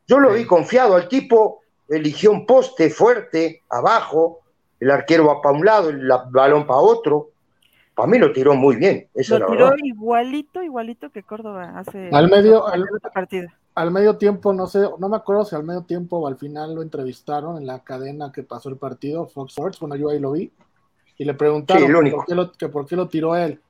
[0.09, 4.39] Yo lo vi confiado al tipo, eligió un poste fuerte, abajo,
[4.79, 7.29] el arquero va para un lado, el balón para otro.
[7.93, 9.07] Para mí lo tiró muy bien.
[9.13, 14.51] Esa lo tiró igualito, igualito que Córdoba hace al medio, al, partido al medio tiempo,
[14.51, 17.67] no sé, no me acuerdo si al medio tiempo o al final lo entrevistaron en
[17.67, 20.51] la cadena que pasó el partido, Fox Sports, bueno, yo ahí lo vi,
[21.17, 23.61] y le preguntaron por, qué lo, que por qué lo tiró él.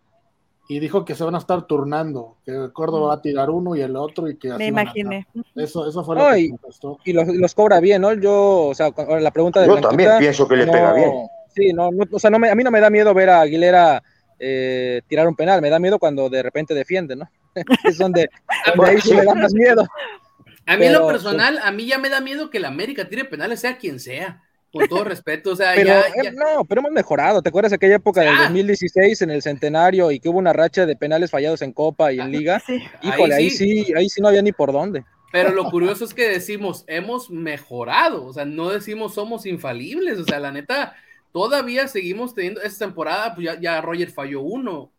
[0.71, 3.81] Y dijo que se van a estar turnando, que Córdoba va a tirar uno y
[3.81, 5.25] el otro y que así Me imaginé.
[5.55, 6.99] Eso, eso fue lo que contestó.
[7.03, 8.13] Y los, cobra bien, ¿no?
[8.13, 11.11] Yo, o sea, la pregunta de Yo también pienso que le pega bien.
[11.55, 14.03] Sí, no, o sea, no me, a mí no me da miedo ver a Aguilera
[14.37, 17.27] eh, tirar un penal, me da miedo cuando de repente defiende, ¿no?
[17.83, 18.29] es donde,
[18.85, 19.87] ahí sí me da más miedo.
[20.67, 23.25] A mí en lo personal, a mí ya me da miedo que la América tire
[23.25, 24.43] penales, sea quien sea.
[24.71, 27.41] Con todo respeto, o sea, ya, eh, No, pero hemos mejorado.
[27.41, 30.85] ¿Te acuerdas de aquella época del 2016 en el centenario y que hubo una racha
[30.85, 32.61] de penales fallados en Copa y en Liga?
[33.01, 33.91] Híjole, ahí sí.
[33.95, 35.03] ahí sí, no había ni por dónde.
[35.31, 40.23] Pero lo curioso es que decimos, hemos mejorado, o sea, no decimos somos infalibles, o
[40.23, 40.95] sea, la neta,
[41.31, 44.91] todavía seguimos teniendo, esta temporada, pues ya, ya Roger falló uno,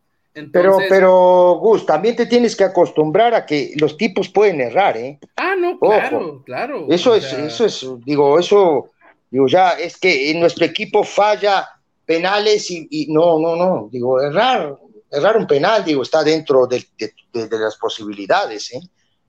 [0.53, 5.19] pero, pero, Gus, también te tienes que acostumbrar a que los tipos pueden errar, ¿eh?
[5.37, 6.87] Ah, no, claro, claro.
[6.89, 8.91] Eso es, eso es, digo, eso,
[9.31, 11.69] digo, ya, es que en nuestro equipo falla
[12.05, 14.77] penales y, no, no, no, digo, errar,
[15.11, 16.85] errar un penal, digo, está dentro de,
[17.33, 18.81] las posibilidades, ¿eh?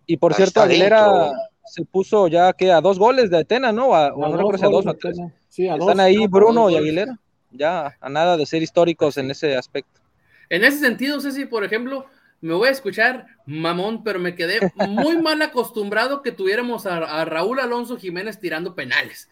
[0.07, 1.31] Y por cierto, Aguilera
[1.63, 3.93] se puso ya que a dos goles de Atena, ¿no?
[3.93, 5.17] A, no recuerdo si a dos o a tres.
[5.49, 7.17] Están ahí Bruno y Aguilera,
[7.51, 10.01] ya a nada de ser históricos en ese aspecto.
[10.49, 12.07] En ese sentido, Ceci, por ejemplo,
[12.41, 17.59] me voy a escuchar mamón, pero me quedé muy mal acostumbrado que tuviéramos a, Raúl
[17.59, 19.29] Alonso Jiménez tirando penales.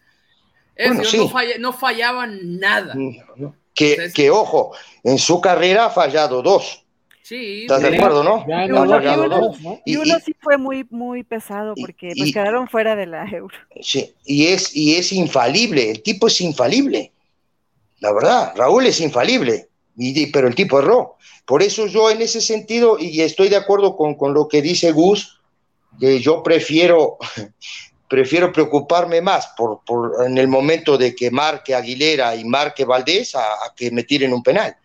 [1.58, 2.94] No, fallaba nada.
[3.74, 4.72] que, que, ojo,
[5.04, 6.84] en su carrera ha fallado dos.
[7.30, 8.44] Sí, ¿Estás de acuerdo, no?
[8.44, 12.96] Y uno, y uno, y uno sí fue muy, muy pesado porque pues quedaron fuera
[12.96, 13.54] de la euro.
[13.80, 17.12] Sí, y es, y es infalible, el tipo es infalible.
[18.00, 21.18] La verdad, Raúl es infalible, y, pero el tipo erró.
[21.44, 24.90] Por eso yo en ese sentido, y estoy de acuerdo con, con lo que dice
[24.90, 25.38] Gus,
[26.00, 27.18] que yo prefiero,
[28.10, 33.34] prefiero preocuparme más por, por, en el momento de que marque Aguilera y marque Valdés
[33.36, 34.76] a, a que me tiren un penal.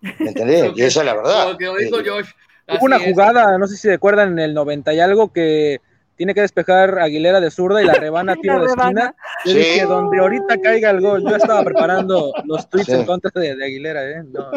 [0.00, 0.72] ¿Me entendés?
[0.76, 1.52] y esa es la verdad.
[1.52, 2.30] Lo que dijo Eh, Josh.
[2.66, 3.04] Hubo una es.
[3.04, 5.82] jugada, no sé si recuerdan, en el 90 y algo que
[6.16, 9.14] tiene que despejar Aguilera de zurda y la rebana tiro la de esquina.
[9.44, 9.58] Yo Sí.
[9.58, 11.22] dije, donde ahorita caiga el gol.
[11.28, 12.92] Yo estaba preparando los tweets Sí.
[12.94, 14.22] en contra de, de Aguilera, ¿eh?
[14.32, 14.50] No.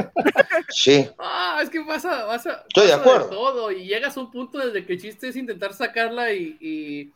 [0.69, 3.29] Sí, Ah, es que pasa, pasa, Estoy de pasa acuerdo.
[3.29, 7.11] todo y llegas a un punto desde que el chiste es intentar sacarla y, y,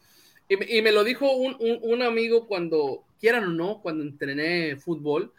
[0.53, 4.03] y me- y me lo dijo un, un- un amigo cuando, quieran o no, cuando
[4.03, 5.31] entrené fútbol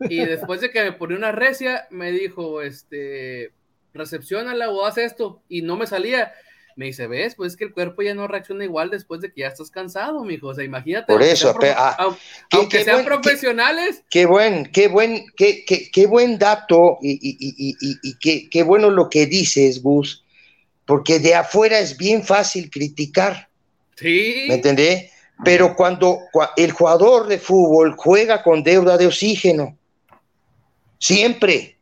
[0.00, 3.52] y después de que me ponía una recia, me dijo, este,
[3.92, 6.32] recepcionala o haz esto y no me salía.
[6.76, 9.42] Me dice, ves, pues es que el cuerpo ya no reacciona igual después de que
[9.42, 10.48] ya estás cansado, mijo.
[10.48, 11.12] O sea, imagínate.
[11.12, 11.52] Por eso,
[12.00, 12.16] ah,
[12.50, 16.98] qué- aunque qué sean buen- profesionales, qué buen, qué buen, qué, qué, qué buen dato
[17.00, 20.24] y, y, y, y, y qué, qué bueno lo que dices, Gus,
[20.84, 23.50] porque de afuera es bien fácil criticar.
[24.48, 25.10] ¿Me entendés?
[25.44, 29.76] Pero cuando cua- el jugador de fútbol juega con deuda de oxígeno,
[30.98, 31.78] siempre,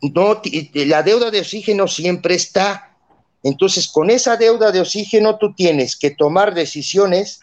[0.00, 0.40] no,
[0.74, 2.96] la deuda de oxígeno siempre está.
[3.42, 7.40] Entonces, con esa deuda de oxígeno tú tienes que tomar decisiones,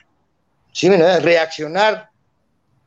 [0.71, 0.89] ¿sí?
[0.89, 2.10] reaccionar,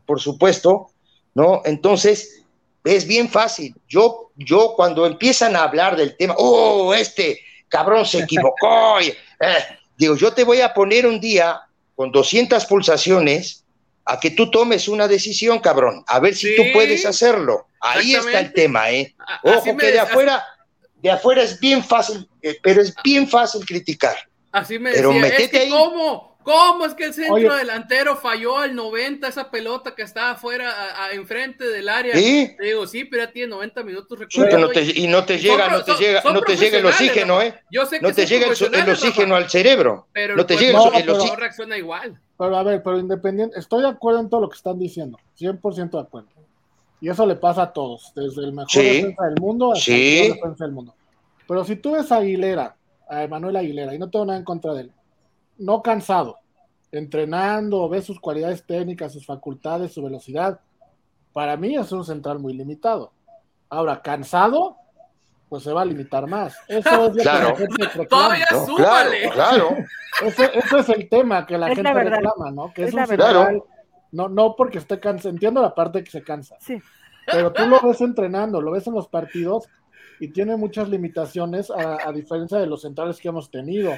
[0.06, 0.90] por supuesto,
[1.34, 1.62] ¿no?
[1.64, 2.42] Entonces,
[2.82, 3.74] es bien fácil.
[3.88, 9.14] Yo, yo cuando empiezan a hablar del tema, oh, este cabrón se equivocó, eh,
[9.96, 11.60] digo, yo te voy a poner un día
[11.94, 13.64] con 200 pulsaciones
[14.04, 16.56] a que tú tomes una decisión, cabrón, a ver si Sí.
[16.56, 17.68] tú puedes hacerlo.
[17.80, 19.14] Ahí está el tema, ¿eh?
[19.42, 20.44] Ojo que de afuera,
[20.96, 24.16] de afuera es bien fácil, eh, pero es bien fácil criticar.
[24.52, 25.70] Así me Pero decía, es métete que ahí.
[25.70, 26.33] ¿cómo?
[26.44, 27.48] ¿Cómo es que el centro Oye.
[27.48, 30.70] delantero falló al 90 esa pelota que estaba afuera,
[31.12, 32.14] enfrente del área?
[32.14, 32.54] ¿Sí?
[32.58, 35.68] Te digo, sí, pero ya tiene 90 minutos recorrido y- y no te son llega,
[35.70, 37.40] no te son- llega, son no te llega el oxígeno.
[37.42, 37.54] ¿eh?
[37.70, 40.06] Yo sé que No te llega el, oxígeno al cerebro.
[40.12, 41.34] pero no te el llega el, cuerpo el pero- oxígeno.
[41.34, 42.20] no reacciona igual.
[42.38, 45.96] Pero a ver, pero independiente, estoy de acuerdo en todo lo que están diciendo, 100%
[45.98, 46.28] de acuerdo.
[47.00, 48.80] Y eso le pasa a todos, desde el mejor Sí.
[48.82, 50.94] defensa del mundo hasta el peor defensa del mundo.
[51.48, 52.76] Pero si tú ves a Aguilera,
[53.08, 54.92] a Emanuel Aguilera, y no tengo nada en contra de él,
[55.58, 56.38] no cansado,
[56.92, 60.60] entrenando, ves sus cualidades técnicas, sus facultades, su velocidad,
[61.32, 63.12] para mí es un central muy limitado.
[63.68, 64.76] Ahora, cansado,
[65.48, 66.56] pues se va a limitar más.
[66.68, 67.54] Eso es lo Claro.
[67.54, 68.08] que la gente reclama.
[68.08, 68.66] Todavía ¿no?
[68.66, 69.30] súmale.
[69.30, 69.76] Claro, claro.
[70.22, 72.72] Ese, ese es el tema que la Es gente la reclama, ¿no?
[72.72, 73.62] Que es, Es un central,
[74.12, 76.78] no, no porque esté cansado, entiendo la parte que se cansa, Sí.
[77.26, 79.68] pero tú lo ves entrenando, lo ves en los partidos
[80.20, 83.90] y tiene muchas limitaciones a, a diferencia de los centrales que hemos tenido,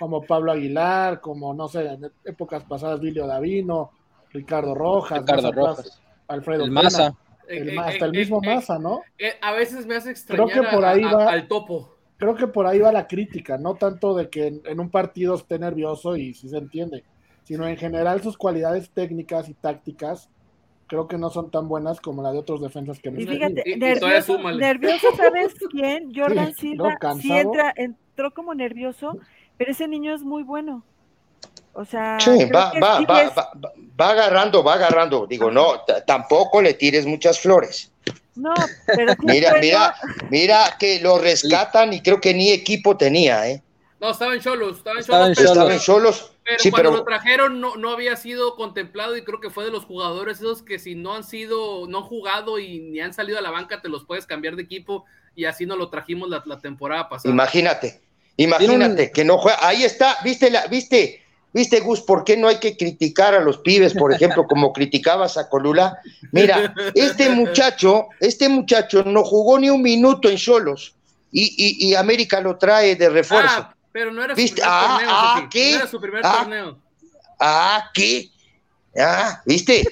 [0.00, 3.90] como Pablo Aguilar, como no sé, en épocas pasadas Vilio Davino,
[4.32, 6.00] Ricardo Rojas, Ricardo Rojas.
[6.26, 7.14] Alfredo El Maza.
[7.48, 9.02] el Eh, Ma- eh, hasta el eh, mismo eh, Maza, ¿no?
[9.18, 11.96] eh, a veces me hace Creo extrañar que por ahí a- va- al topo.
[12.16, 15.34] Creo que por ahí va la crítica, no tanto de que en, en un partido
[15.34, 17.04] esté nervioso y si se entiende,
[17.44, 20.30] sino en general sus cualidades técnicas y tácticas
[20.86, 23.32] creo que no son tan buenas como la de otros defensas que tenido.
[23.32, 26.12] fíjate, Y- nervioso, nervioso, ¿sabes quién?
[26.14, 29.16] Jordan Sí, Silva no, sí entra, entró como nervioso,
[29.60, 30.82] pero ese niño es muy bueno.
[31.74, 33.50] O sea, Sí, va, va, sí va, es- va,
[34.00, 35.26] va agarrando, va agarrando.
[35.26, 37.92] Digo, no, tampoco le tires muchas flores.
[38.34, 38.54] No,
[38.86, 39.60] pero Mira, bueno.
[39.66, 39.94] mira,
[40.30, 43.62] mira que lo rescatan y creo que ni equipo tenía, ¿eh?
[44.00, 46.32] No, estaba en Cholos, estaba en Estaba Cholos, en pero, Estaban solos.
[46.42, 49.64] pero Sí, cuando pero lo trajeron no, no había sido contemplado y creo que fue
[49.66, 53.12] de los jugadores esos que si no han sido, no han jugado y ni han
[53.12, 56.30] salido a la banca, te los puedes cambiar de equipo y así nos lo trajimos
[56.30, 57.30] la, la temporada pasada.
[57.30, 58.00] imagínate,
[58.44, 59.58] imagínate que no juega.
[59.66, 61.22] Ahí está, viste, la, viste,
[61.52, 65.36] viste, Gus, ¿por qué no hay que criticar a los pibes, por ejemplo, como criticabas
[65.36, 65.98] a Colula?
[66.32, 70.94] Mira, este muchacho, este muchacho no jugó ni un minuto en Solos
[71.32, 73.56] y, y, y América lo trae de refuerzo.
[73.58, 74.62] Ah, pero no era su ¿Viste?
[74.62, 75.10] primer Ah, torneo.
[75.12, 75.70] ah, ¿qué?
[75.72, 76.36] No era su primer Ah.
[76.40, 76.78] torneo.
[77.38, 78.28] Ah, ¿qué?
[78.98, 79.84] Ah, ¿viste?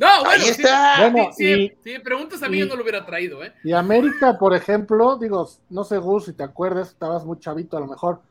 [0.00, 1.10] No, bueno, Ahí está.
[1.10, 3.52] Bueno, sí, sí, y- preguntas a mí y- yo no lo hubiera traído, ¿eh?
[3.62, 7.80] Y América, por ejemplo, digo, no sé, Gus, si te acuerdas, estabas muy chavito a
[7.80, 8.22] lo mejor,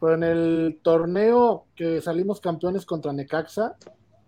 [0.00, 3.76] pero en el torneo que salimos campeones contra Necaxa,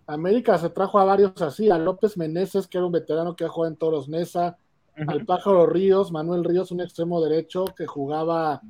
[0.06, 3.66] América se trajo a varios así, a López Meneses, que era un veterano que jugó
[3.66, 4.58] en Toros Nesa,
[5.06, 8.60] al Pájaro Ríos, Manuel Ríos, un extremo derecho que jugaba,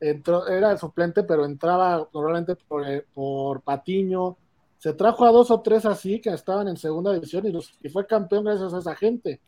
[0.00, 4.36] entró, era el suplente, pero entraba normalmente por, eh, por Patiño.
[4.78, 7.88] Se trajo a dos o tres así que estaban en segunda división y, los, y
[7.88, 9.40] fue campeón gracias a esa gente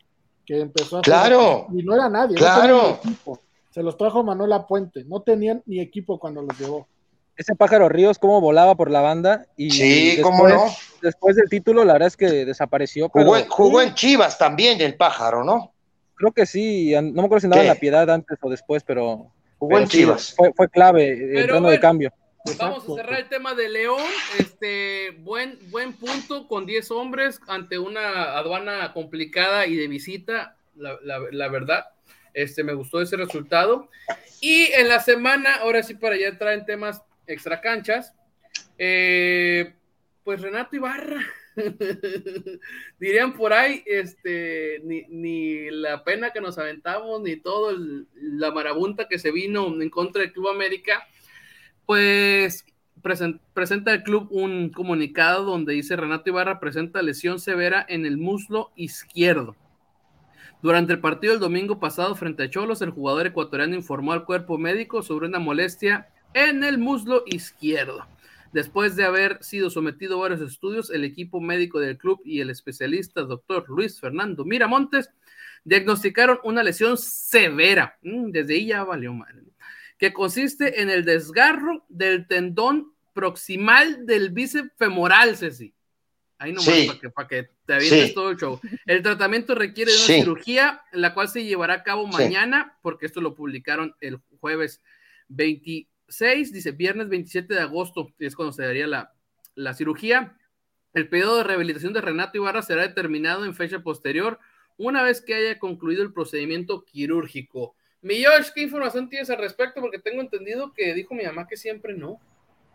[0.45, 1.67] que empezó a Claro.
[1.73, 2.99] y no era nadie, claro.
[3.69, 6.87] Se los trajo Manuela Puente, no tenían ni equipo cuando los llevó.
[7.37, 9.45] Ese pájaro Ríos, cómo volaba por la banda.
[9.55, 10.65] Y sí, después, cómo no.
[11.01, 13.07] Después del título, la verdad es que desapareció.
[13.07, 15.71] Jugó, pero, jugó en Chivas también el pájaro, ¿no?
[16.15, 19.31] Creo que sí, no me acuerdo si andaba en la piedad antes o después, pero.
[19.57, 20.33] Jugó en sí, Chivas.
[20.35, 22.13] Fue, fue clave, pero entrando bueno, de cambio.
[22.57, 24.01] Vamos a cerrar el tema de León.
[24.37, 30.97] Este buen, buen punto con 10 hombres ante una aduana complicada y de visita, la,
[31.03, 31.85] la, la, verdad.
[32.33, 33.89] Este, me gustó ese resultado.
[34.41, 38.13] Y en la semana, ahora sí, para ya entrar en temas extra canchas,
[38.77, 39.73] eh,
[40.23, 41.25] pues Renato Ibarra.
[42.99, 48.51] Dirían por ahí, este, ni, ni, la pena que nos aventamos, ni todo el, la
[48.51, 51.05] marabunta que se vino en contra del Club América
[51.89, 52.67] pues
[53.01, 58.19] present, presenta el club un comunicado donde dice Renato Ibarra presenta lesión severa en el
[58.19, 59.55] muslo izquierdo.
[60.61, 64.59] Durante el partido del domingo pasado frente a Cholos, el jugador ecuatoriano informó al cuerpo
[64.59, 68.05] médico sobre una molestia en el muslo izquierdo.
[68.53, 72.51] Después de haber sido sometido a varios estudios, el equipo médico del club y el
[72.51, 75.09] especialista doctor Luis Fernando Miramontes
[75.63, 77.97] diagnosticaron una lesión severa.
[78.03, 79.48] Desde ahí ya valió mal
[79.99, 85.75] que consiste en el desgarro del tendón proximal del bíceps femoral, Ceci.
[86.37, 86.87] Ahí nomás sí.
[86.87, 88.13] para, que, para que te avientes sí.
[88.13, 88.61] todo el show.
[88.85, 90.13] El tratamiento requiere de una sí.
[90.21, 94.81] cirugía, la cual se llevará a cabo mañana, porque esto lo publicaron el jueves
[95.27, 99.13] 26, dice viernes 27 de agosto, es cuando se daría la,
[99.55, 100.37] la cirugía.
[100.93, 104.39] El periodo de rehabilitación de Renato Ibarra será determinado en fecha posterior,
[104.77, 107.75] una vez que haya concluido el procedimiento quirúrgico.
[108.01, 109.81] Mi Josh, ¿qué información tienes al respecto?
[109.81, 112.19] Porque tengo entendido que dijo mi mamá que siempre no.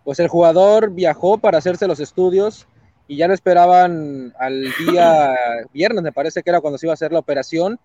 [0.05, 2.67] Pues el jugador viajó para hacerse los estudios
[3.09, 5.35] y ya lo esperaban al día
[5.73, 7.81] viernes, me parece que era cuando se iba a hacer la operación.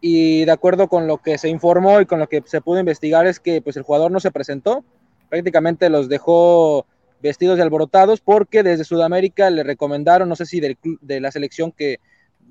[0.00, 3.26] Y de acuerdo con lo que se informó y con lo que se pudo investigar
[3.26, 4.84] es que pues el jugador no se presentó,
[5.30, 6.86] prácticamente los dejó
[7.22, 11.72] vestidos y alborotados porque desde Sudamérica le recomendaron, no sé si del, de la selección
[11.72, 12.00] que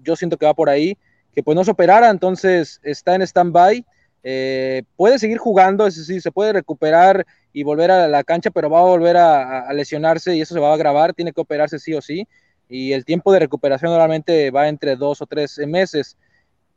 [0.01, 0.97] yo siento que va por ahí,
[1.35, 3.85] que pues no se operara, entonces está en stand-by
[4.23, 8.69] eh, puede seguir jugando, es decir, se puede recuperar y volver a la cancha, pero
[8.69, 11.93] va a volver a, lesionarse y eso se va a agravar, tiene que operarse sí
[11.93, 12.27] o sí,
[12.69, 16.17] y el tiempo de recuperación normalmente va entre dos o tres meses.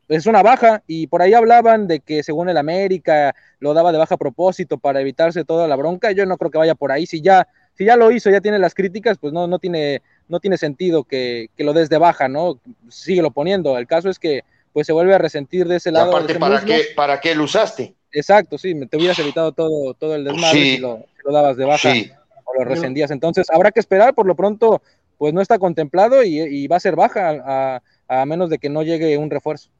[0.08, 3.98] Es una baja, y por ahí hablaban de que según el América lo daba de
[3.98, 6.12] baja a propósito para evitarse toda la bronca.
[6.12, 7.06] Yo no creo que vaya por ahí.
[7.06, 10.38] Si ya, si ya lo hizo, ya tiene las críticas, pues no, no, tiene, no
[10.38, 12.60] tiene sentido que, que lo des de baja, ¿no?
[12.88, 13.76] Síguelo poniendo.
[13.78, 14.44] El caso es que
[14.76, 16.08] pues se vuelve a resentir de ese lado.
[16.08, 17.94] Y aparte, ese ¿para, qué, ¿para qué lo usaste?
[18.12, 20.74] Exacto, sí, te hubieras evitado todo, todo el desmadre sí.
[20.74, 22.10] si, lo, si, lo, dabas de baja sí.
[22.44, 23.10] o lo rescindías.
[23.10, 24.82] Entonces, habrá que esperar, por lo pronto,
[25.16, 28.68] pues no está contemplado y, y va a ser baja a, a, menos de que
[28.68, 29.70] no llegue un refuerzo.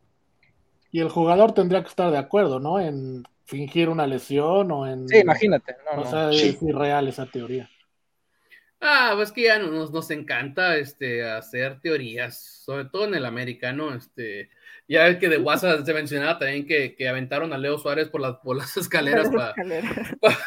[0.90, 2.80] Y el jugador tendría que estar de acuerdo, ¿no?
[2.80, 5.06] En fingir una lesión o en...
[5.08, 5.76] Sí, imagínate.
[5.84, 6.48] No, o no, sea, sí.
[6.48, 7.68] es irreal esa teoría.
[8.80, 13.94] Ah, pues que ya nos, nos encanta este, hacer teorías, sobre todo en el americano,
[13.94, 14.48] este,
[14.88, 18.20] ya ves que de WhatsApp se mencionaba también que, que, aventaron a Leo Suárez por,
[18.20, 19.54] las, por las escaleras para
[20.20, 20.38] pa,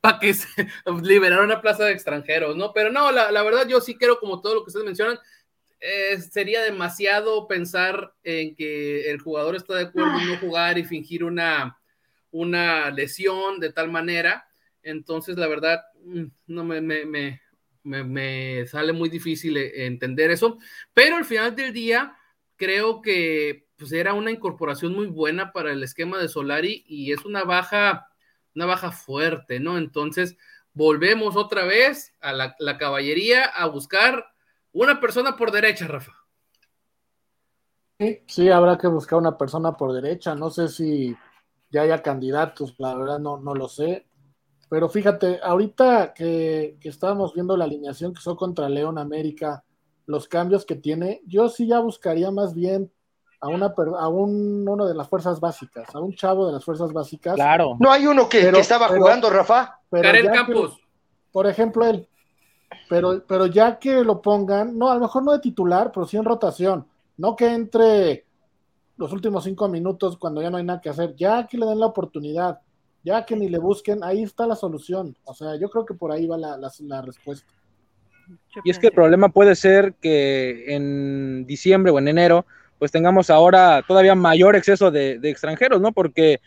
[0.00, 0.48] pa que se
[1.02, 2.72] liberaron una plaza de extranjeros, ¿no?
[2.72, 5.18] Pero no, la, la, verdad yo sí creo, como todo lo que ustedes mencionan,
[5.80, 10.84] eh, sería demasiado pensar en que el jugador está de acuerdo en no jugar y
[10.84, 11.78] fingir una,
[12.30, 14.46] una lesión de tal manera.
[14.82, 15.82] Entonces, la verdad,
[16.46, 17.40] no me, me, me,
[17.82, 20.58] me, me sale muy difícil eh, entender eso.
[20.94, 22.16] Pero al final del día,
[22.56, 27.24] creo que pues era una incorporación muy buena para el esquema de Solari y es
[27.24, 28.08] una baja,
[28.54, 29.78] una baja fuerte, ¿no?
[29.78, 30.36] Entonces,
[30.72, 34.26] volvemos otra vez a la, caballería a buscar
[34.72, 36.12] una persona por derecha, Rafa.
[37.98, 40.34] Sí, sí, habrá que buscar una persona por derecha.
[40.34, 41.16] No sé si
[41.70, 44.06] ya haya candidatos, la verdad no, no lo sé.
[44.68, 49.64] Pero fíjate, ahorita que, que estábamos viendo la alineación que hizo contra León América,
[50.06, 52.92] los cambios que tiene, yo sí ya buscaría más bien
[53.40, 56.92] a una a un, uno de las fuerzas básicas, a un chavo de las fuerzas
[56.92, 57.34] básicas.
[57.34, 57.76] Claro.
[57.78, 59.80] No hay uno que, pero, que estaba pero, jugando, Rafa.
[59.90, 60.76] Karen Campos.
[60.76, 60.84] Que,
[61.32, 62.08] por ejemplo, él.
[62.88, 66.16] Pero, pero ya que lo pongan, no, a lo mejor no de titular, pero sí
[66.16, 66.86] en rotación.
[67.16, 68.24] No que entre
[68.96, 71.14] los últimos cinco minutos cuando ya no hay nada que hacer.
[71.16, 72.60] Ya que le den la oportunidad.
[73.04, 75.16] Ya que ni le busquen, ahí está la solución.
[75.24, 77.46] O sea, yo creo que por ahí va la, la, la respuesta.
[78.64, 82.46] Y es que el problema puede ser que en diciembre o en enero
[82.78, 85.92] pues tengamos ahora todavía mayor exceso de, de extranjeros, ¿no?
[85.92, 86.40] Porque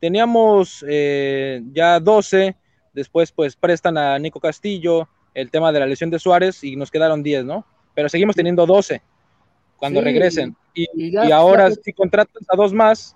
[0.00, 2.56] teníamos eh, ya 12,
[2.92, 6.90] después pues prestan a Nico Castillo el tema de la lesión de Suárez y nos
[6.90, 7.66] quedaron 10, ¿no?
[7.94, 9.02] Pero seguimos teniendo 12.
[9.76, 10.56] cuando regresen.
[10.74, 13.14] Y, ahora si contratas a dos más,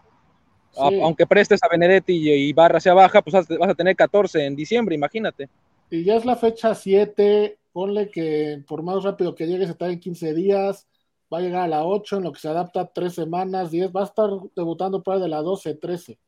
[0.77, 4.57] aunque prestes a Benedetti y, y Barra hacia baja, pues vas a tener 14 en
[4.57, 5.49] diciembre, imagínate.
[5.91, 9.99] Y ya es la fecha 7, ponle que por más rápido que llegues, está en
[9.99, 10.87] 15 días,
[11.33, 14.03] va a llegar a la 8, en lo que se adapta 3 semanas, 10, va
[14.03, 16.19] a estar debutando para de la 12, 13,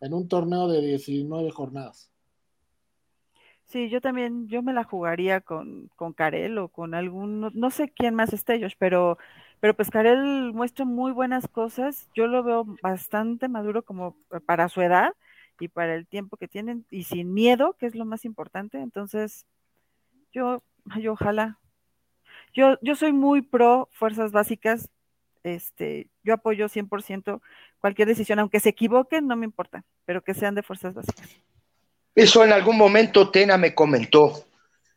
[0.00, 2.10] en un torneo de 19 jornadas.
[3.68, 7.90] Sí, yo también, yo me la jugaría con, con Karel o con algún, no, sé
[7.90, 9.18] quién más esté ellos, pero,
[9.60, 12.08] pero pues Karel muestra muy buenas cosas.
[12.14, 14.16] Yo lo veo bastante maduro como
[14.46, 15.12] para su edad
[15.60, 18.80] y para el tiempo que tienen y sin miedo, que es lo más importante.
[18.80, 19.44] Entonces,
[20.32, 20.62] yo,
[21.00, 21.58] yo ojalá.
[22.54, 24.88] Yo, yo soy muy pro fuerzas básicas.
[25.44, 27.40] Este, yo apoyo 100%
[27.78, 31.28] cualquier decisión, aunque se equivoquen, no me importa, pero que sean de fuerzas básicas.
[32.14, 34.44] Eso en algún momento Tena me comentó,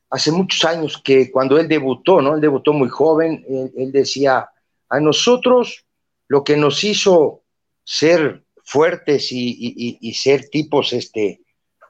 [0.10, 2.36] hace muchos años, que cuando él debutó, ¿no?
[2.36, 3.46] Él debutó muy joven,
[3.78, 4.50] él, decía,
[4.90, 5.86] a nosotros
[6.28, 7.44] lo que nos hizo
[7.84, 11.42] ser fuertes y, ser tipos, este,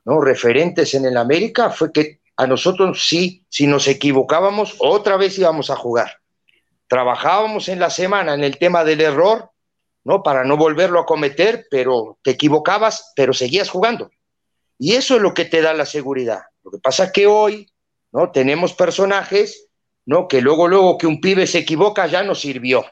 [0.05, 0.21] ¿no?
[0.21, 5.69] Referentes en el América fue que a nosotros sí, si nos equivocábamos, otra vez íbamos
[5.69, 6.19] a jugar.
[6.87, 9.51] Trabajábamos en la semana en el tema del error,
[10.03, 10.23] ¿no?
[10.23, 14.11] Para no volverlo a cometer, pero te equivocabas, pero seguías jugando.
[14.77, 16.41] Y eso es lo que te da la seguridad.
[16.63, 17.71] Lo que pasa es que hoy,
[18.11, 18.31] ¿no?
[18.31, 19.67] Tenemos personajes,
[20.05, 20.27] ¿no?
[20.27, 22.83] Que luego, luego que un pibe se equivoca ya no sirvió.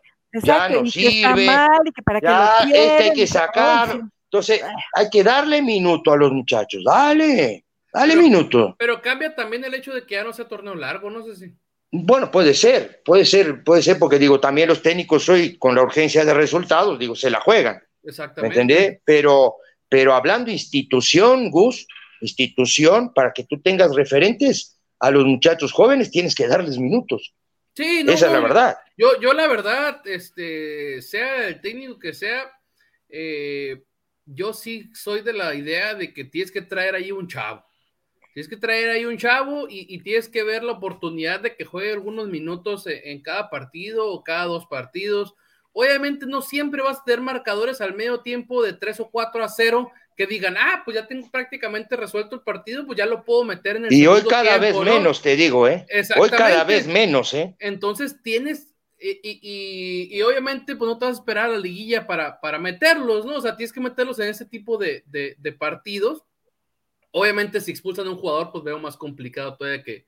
[0.44, 1.46] ya no sirve.
[2.22, 4.00] ya este hay que sacar.
[4.26, 4.62] Entonces,
[4.94, 6.84] hay que darle minuto a los muchachos.
[6.86, 8.76] Dale, dale minuto.
[8.78, 11.54] Pero cambia también el hecho de que ya no sea torneo largo, no sé si.
[11.92, 15.82] Bueno, puede ser, puede ser, puede ser, porque digo, también los técnicos hoy, con la
[15.82, 17.82] urgencia de resultados, digo, se la juegan.
[18.04, 18.42] Exactamente.
[18.42, 19.02] ¿Me entendés?
[19.04, 19.56] Pero,
[19.88, 21.88] pero hablando institución, Gus,
[22.22, 27.34] institución, para que tú tengas referentes a los muchachos jóvenes, tienes que darles minutos.
[27.76, 28.78] Sí, Esa es la verdad.
[28.98, 32.52] Yo, yo la verdad, este, sea el técnico que sea,
[33.08, 33.84] eh,
[34.26, 37.64] yo sí soy de la idea de que tienes que traer ahí un chavo.
[38.40, 41.92] Tienes que traer ahí un chavo y, tienes que ver la oportunidad de que juegue
[41.92, 45.36] algunos minutos en cada partido o cada dos partidos
[45.74, 49.50] Obviamente no siempre vas a tener marcadores al medio tiempo de 3 o 4 a
[49.50, 53.44] 0 que digan, ah, pues ya tengo prácticamente resuelto el partido, pues ya lo puedo
[53.44, 55.86] meter en el Y hoy cada vez menos, te digo, ¿eh?
[56.18, 57.58] Hoy cada vez menos, ¿eh?
[57.60, 62.58] Entonces tienes, y, obviamente pues no te vas a esperar a la liguilla para, para
[62.58, 63.36] meterlos, ¿no?
[63.36, 66.24] O sea, tienes que meterlos en ese tipo de, de partidos.
[67.12, 70.06] Obviamente si expulsan a un jugador, pues veo más complicado todavía que,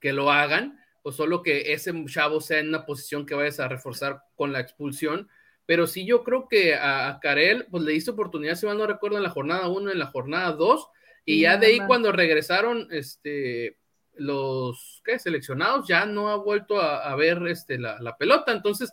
[0.00, 3.68] que lo hagan o solo que ese chavo sea en una posición que vayas a
[3.68, 5.28] reforzar con la expulsión.
[5.66, 9.16] Pero sí, yo creo que a, Karel, pues le hizo oportunidad, si mal no recuerdo,
[9.16, 10.88] en la jornada 1, en la jornada 2,
[11.24, 13.78] y ya de ahí cuando regresaron este,
[14.14, 15.18] los ¿qué?
[15.18, 18.52] seleccionados, ya no ha vuelto a, ver este, la, pelota.
[18.52, 18.92] Entonces,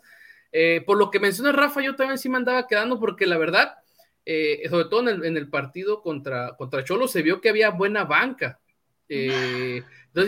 [0.51, 3.76] eh, por lo que menciona Rafa, yo también sí me andaba quedando, porque la verdad,
[4.30, 8.59] eh, sobre todo en el, partido contra, contra Cholo, se vio que había buena banca.
[9.07, 9.82] Eh,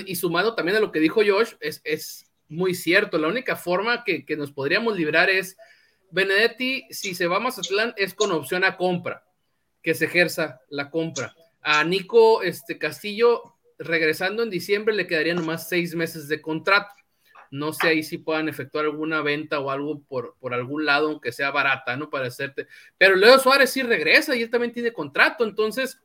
[0.05, 3.17] y sumado también a lo que dijo Josh, es, es muy cierto.
[3.17, 5.57] La única forma que, nos podríamos librar es
[6.11, 9.25] Benedetti, si se va a Mazatlán, es con opción a compra,
[9.83, 11.35] que se ejerza la compra.
[11.61, 16.95] A Nico este, Castillo, regresando en diciembre, le quedarían nomás seis meses de contrato.
[17.51, 21.31] No sé ahí si puedan efectuar alguna venta o algo por, por algún lado, aunque
[21.31, 22.09] sea barata, ¿no?
[22.09, 22.67] Para hacerte.
[22.97, 25.99] Pero Leo Suárez sí regresa y él también tiene contrato, entonces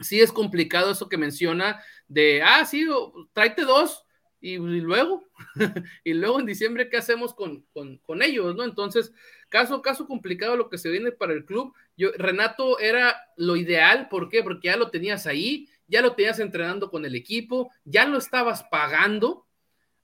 [0.00, 2.86] sí es complicado eso que menciona de, ah, sí,
[3.32, 4.04] tráete dos
[4.40, 5.28] y, luego,
[6.04, 7.66] y luego en diciembre, ¿qué hacemos con,
[8.22, 8.56] ellos?
[8.56, 8.64] ¿no?
[8.64, 9.12] Entonces,
[9.48, 11.74] caso, caso complicado lo que se viene para el club.
[11.96, 14.42] Yo, Renato era lo ideal, ¿por qué?
[14.42, 18.62] Porque ya lo tenías ahí, ya lo tenías entrenando con el equipo, ya lo estabas
[18.64, 19.46] pagando.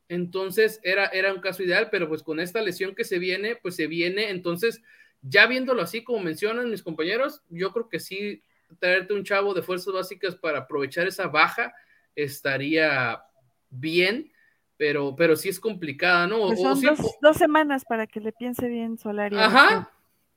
[0.09, 3.77] Entonces era, era un caso ideal, pero pues con esta lesión que se viene, pues
[3.77, 4.31] se viene.
[4.31, 4.83] Entonces,
[5.23, 8.43] ya viéndolo así como mencionan mis compañeros, yo creo que sí
[8.79, 11.73] traerte un chavo de fuerzas básicas para aprovechar esa baja
[12.15, 13.23] estaría
[13.71, 14.33] bien,
[14.77, 16.49] pero, pero sí es complicada, ¿no?
[16.49, 16.81] Pues son
[17.21, 19.37] dos, semanas para que le piense bien Solari.
[19.37, 19.91] Ajá.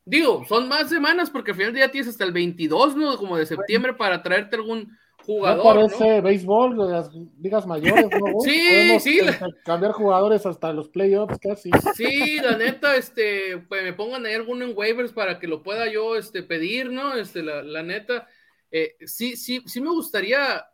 [0.06, 3.18] Digo, son más semanas porque al final del día tienes hasta el 22, ¿no?
[3.18, 5.58] Como de septiembre para traerte algún jugador.
[5.58, 8.40] No parece béisbol de las ligas mayores, ¿no?
[8.44, 9.20] sí, sí.
[9.64, 11.70] Cambiar jugadores hasta los playoffs casi.
[11.96, 15.92] Sí, la neta, este, pues me pongan ahí alguno en waivers para que lo pueda
[15.92, 17.16] yo este, pedir, ¿no?
[17.16, 18.28] Este, la, la neta.
[18.72, 20.66] Eh, sí, sí, sí me gustaría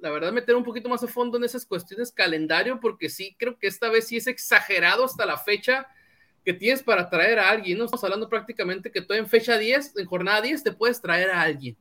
[0.00, 3.58] la verdad, meter un poquito más a fondo en esas cuestiones calendario, porque sí, creo
[3.58, 5.86] que esta vez sí es exagerado hasta la fecha
[6.44, 7.78] que tienes para traer a alguien.
[7.78, 11.30] No estamos hablando prácticamente que tú en fecha 10, en jornada 10, te puedes traer
[11.30, 11.76] a alguien.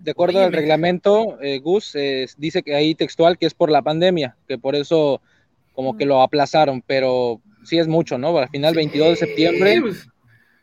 [0.00, 1.96] De acuerdo al reglamento, eh, Gus,
[2.36, 5.20] dice que ahí textual que es por la pandemia, que por eso
[5.74, 8.36] como que lo aplazaron, pero sí es mucho, ¿no?
[8.36, 9.80] Al final, 22 de septiembre.
[9.80, 10.08] Pues,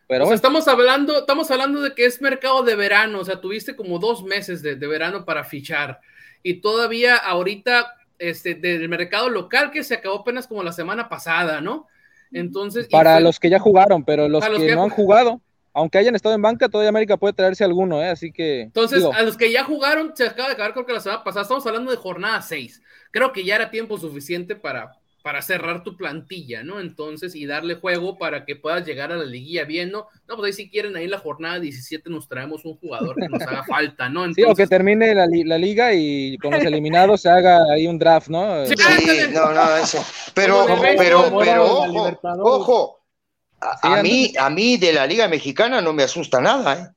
[0.07, 3.99] pero estamos hablando, estamos hablando de que es mercado de verano, o sea, tuviste como
[3.99, 5.99] dos meses de, verano para fichar
[6.43, 11.59] y todavía ahorita este, del mercado local que se acabó apenas como la semana pasada,
[11.59, 11.87] ¿no?
[12.31, 12.87] Entonces.
[12.87, 15.41] Para los que ya jugaron, pero los, que, no han jugado,
[15.77, 18.09] aunque hayan estado en banca, todavía América puede traerse alguno, ¿eh?
[18.09, 18.61] Así que.
[18.61, 21.43] Entonces, a los que ya jugaron, se acaba de acabar, creo que la semana pasada,
[21.43, 22.81] estamos hablando de jornada 6.
[23.11, 26.79] Creo que ya era tiempo suficiente para, para cerrar tu plantilla, ¿no?
[26.79, 30.07] Entonces, y darle juego para que puedas llegar a la liguilla bien, ¿no?
[30.27, 33.41] No, pues ahí si quieren, ahí la jornada 17 nos traemos un jugador que nos
[33.43, 34.33] haga falta, ¿no?
[34.33, 35.27] sí, o que termine la,
[35.59, 38.65] liga y con los eliminados se haga ahí un draft, ¿no?
[38.65, 38.73] Sí,
[39.31, 40.03] no, no, eso.
[40.33, 40.65] Pero,
[40.97, 42.96] pero, pero, ojo, ojo,
[43.59, 46.87] a, mí, a mí de la liga mexicana no me asusta nada, ¿eh?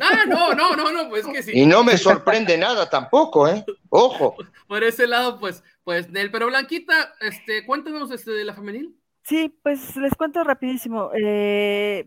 [0.00, 1.52] Ah, no, no, no, no, pues que sí.
[1.54, 3.64] Y no me sorprende nada tampoco, ¿eh?
[3.88, 4.36] Ojo.
[4.68, 8.96] Por ese lado, pues, pues, Nel, pero Blanquita, este, cuéntanos este, de la femenil.
[9.24, 11.10] Sí, pues les cuento rapidísimo.
[11.20, 12.06] Eh,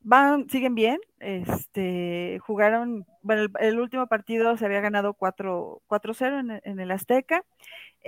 [0.00, 1.00] van, siguen bien.
[1.18, 7.44] Este, jugaron, bueno, el, último partido se había ganado 4-0 en, el Azteca.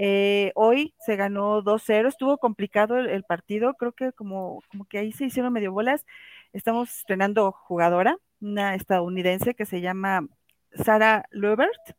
[0.02, 5.12] Eh, hoy se ganó 2-0, estuvo complicado el, partido, creo que como, como que ahí
[5.12, 6.06] se hicieron medio bolas.
[6.54, 10.26] Estamos estrenando jugadora, una estadounidense que se llama
[10.72, 11.96] Sara Lubert.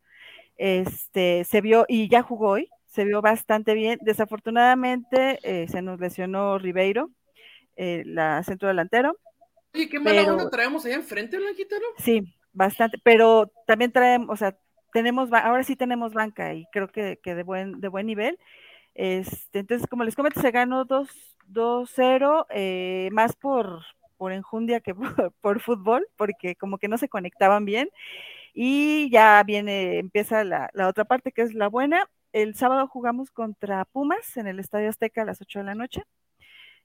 [0.56, 4.00] Este, se vio y ya jugó hoy, se vio bastante bien.
[4.02, 7.08] Desafortunadamente eh, se nos lesionó Ribeiro,
[7.76, 9.16] eh, la centro delantero.
[9.72, 14.58] ¿Y qué mala onda traemos allá enfrente, Blanquita, Sí, bastante, pero también traemos, o sea,
[14.92, 18.38] tenemos, ahora sí tenemos banca y creo que, de, buen, de buen nivel.
[18.94, 23.82] Este, entonces, como les comento, se ganó 2-0, eh, más por,
[24.16, 24.94] por enjundia que
[25.40, 27.90] por, fútbol, porque como que no se conectaban bien.
[28.54, 33.30] Y ya viene, empieza la, la otra parte que es la buena el sábado jugamos
[33.30, 36.02] contra Pumas en el Estadio Azteca a las 8 de la noche.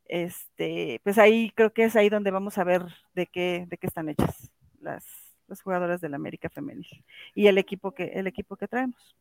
[0.06, 2.84] Este, pues ahí creo que es ahí donde vamos a ver
[3.14, 5.04] de qué, de qué están hechas las,
[5.48, 6.88] las jugadoras del América Femenil
[7.34, 9.16] y el equipo que, el equipo que traemos.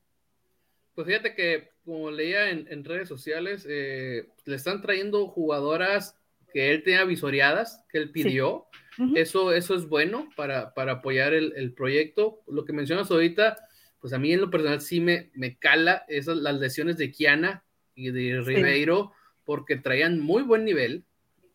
[0.95, 6.17] Pues fíjate que, como leía en, redes sociales, eh, le están trayendo jugadoras
[6.53, 8.67] que él tenía visoreadas, que él pidió.
[9.15, 12.43] eso, eso es bueno para, para apoyar el, el, proyecto.
[12.47, 13.59] Lo que mencionas ahorita,
[14.01, 17.63] pues a mí en lo personal sí me, me cala esas las lesiones de Kiana
[17.95, 19.13] y de Ribeiro,
[19.45, 21.05] porque traían muy buen nivel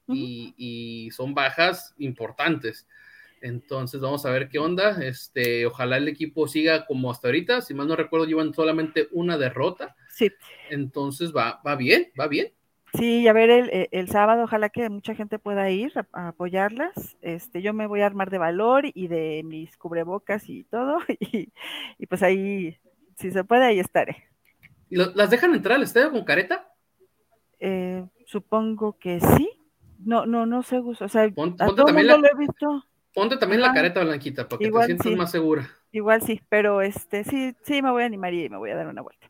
[0.07, 2.87] y, son bajas importantes.
[3.41, 5.03] Entonces vamos a ver qué onda.
[5.03, 7.61] Este, ojalá el equipo siga como hasta ahorita.
[7.61, 9.95] Si mal no recuerdo, llevan solamente una derrota.
[10.09, 10.31] Sí.
[10.69, 12.53] Entonces va, va bien, va bien.
[12.93, 17.17] Sí, a ver el, eh, el, sábado, ojalá que mucha gente pueda ir a, apoyarlas.
[17.21, 21.47] Este, yo me voy a armar de valor y de mis cubrebocas y todo, y,
[22.07, 22.77] pues ahí,
[23.17, 24.25] si se puede, ahí estaré.
[24.89, 26.69] ¿Las dejan entrar al estadio con careta?
[27.59, 29.49] Eh, supongo que sí.
[29.99, 32.83] No, no, no sé, o sea, ponte, a todo la, lo he visto.
[33.13, 35.69] Ponte también la careta blanquita para que te sientas más segura.
[35.91, 38.87] Igual sí, pero este, sí, sí me voy a animar y me voy a dar
[38.87, 39.29] una vuelta.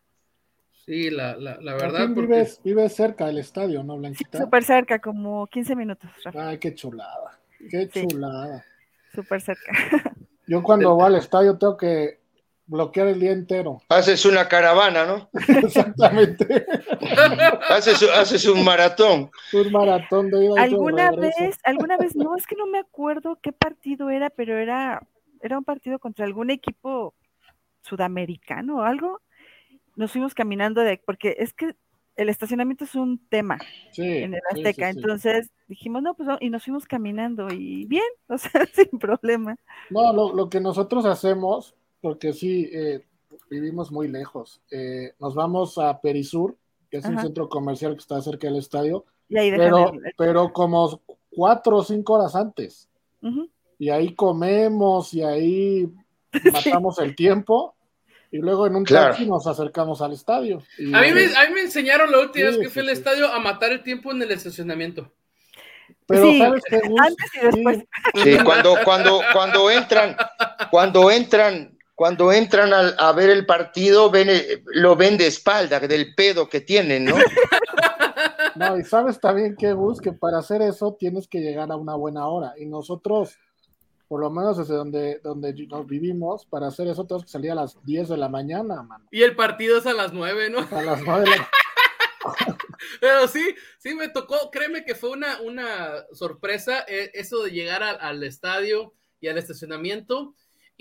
[0.86, 2.10] Sí, la, la, la verdad.
[2.14, 2.48] Porque...
[2.64, 4.40] Vives, cerca del estadio, ¿no, Blanquita?
[4.40, 6.10] Súper cerca, como 15 minutos.
[6.34, 7.40] Ay, qué chulada.
[7.70, 8.66] Qué chulada.
[9.14, 9.72] Súper cerca.
[10.48, 12.20] Yo cuando voy al estadio tengo que
[12.66, 13.82] bloquear el día entero.
[13.90, 15.30] Haces una caravana, ¿no?
[15.48, 16.66] Exactamente.
[17.70, 19.30] haces, haces, un maratón.
[19.54, 23.52] Un maratón de ida ¿Alguna vez, alguna vez, no, es que no me acuerdo qué
[23.52, 25.02] partido era, pero era,
[25.42, 27.14] era un partido contra algún equipo
[27.82, 29.22] sudamericano o algo.
[29.96, 31.76] Nos fuimos caminando de, porque es que
[32.16, 33.58] el estacionamiento es un tema
[33.98, 38.66] en el Azteca, entonces dijimos, no, pues y nos fuimos caminando y bien, o sea,
[38.74, 39.56] sin problema.
[39.90, 43.06] No, lo, que nosotros hacemos, porque sí, eh,
[43.50, 46.56] vivimos muy lejos, eh, nos vamos a Perisur,
[46.92, 51.84] que es un centro comercial que está cerca del estadio, pero, pero como cuatro o
[51.84, 52.90] cinco horas antes.
[53.80, 55.90] Y ahí comemos y ahí
[56.52, 57.74] matamos el tiempo
[58.30, 60.58] y luego en un taxi nos acercamos al estadio.
[60.94, 63.40] a, mí me, a, mí me, enseñaron la última vez que fui al estadio a
[63.40, 65.12] matar el tiempo en el estacionamiento.
[66.06, 67.80] Pero sabes que antes y después.
[68.24, 70.16] Sí, cuando, cuando, cuando entran,
[70.70, 74.28] cuando entran, cuando entran a, a ver el partido, ven,
[74.74, 77.16] lo ven de espalda, del pedo que tienen, ¿no?
[78.56, 81.94] No, y sabes también que Gus, que para hacer eso tienes que llegar a una
[81.94, 82.54] buena hora.
[82.58, 83.38] Y nosotros
[84.08, 87.56] por lo menos desde donde, donde nos vivimos, para hacer eso tenemos que salir a
[87.56, 89.06] las 10 de la mañana, mano.
[89.12, 90.68] Y el partido es a las 9, ¿no?
[90.76, 91.50] A las 9 de la
[93.00, 97.84] Pero sí, sí me tocó, créeme que fue una, una sorpresa eh, eso de llegar
[97.84, 100.34] al estadio y al estacionamiento,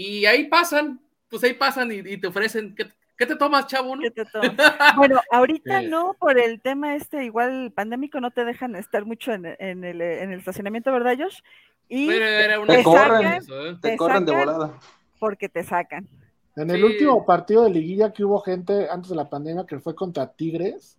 [0.03, 2.89] y ahí pasan, pues ahí pasan y, te ofrecen, ¿qué,
[3.21, 3.95] ¿Qué te tomas, chavo?
[4.97, 9.45] bueno, ahorita no, por el tema este, igual pandémico, no te dejan estar mucho en,
[9.85, 10.01] el,
[10.33, 11.41] estacionamiento, ¿verdad, Josh?
[11.87, 13.43] Y te, corren,
[13.83, 14.79] te, corren de volada.
[15.19, 16.09] Porque te sacan.
[16.57, 19.95] En el último partido de liguilla que hubo gente antes de la pandemia que fue
[19.95, 20.97] contra Tigres,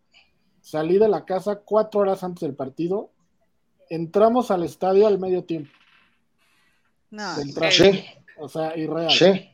[0.62, 3.10] salí de la casa cuatro horas antes del partido,
[3.90, 5.72] entramos al estadio al medio tiempo.
[7.10, 7.34] No.
[7.72, 8.06] Sí.
[8.38, 9.10] O sea, irreal.
[9.10, 9.51] Sí.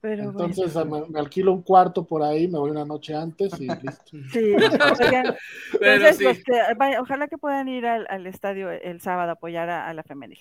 [0.00, 4.16] Entonces me, alquilo un cuarto por ahí, me voy una noche antes y listo.
[4.32, 6.44] Sí, entonces,
[7.00, 10.38] ojalá que puedan ir al, estadio el sábado a apoyar a, la femenil.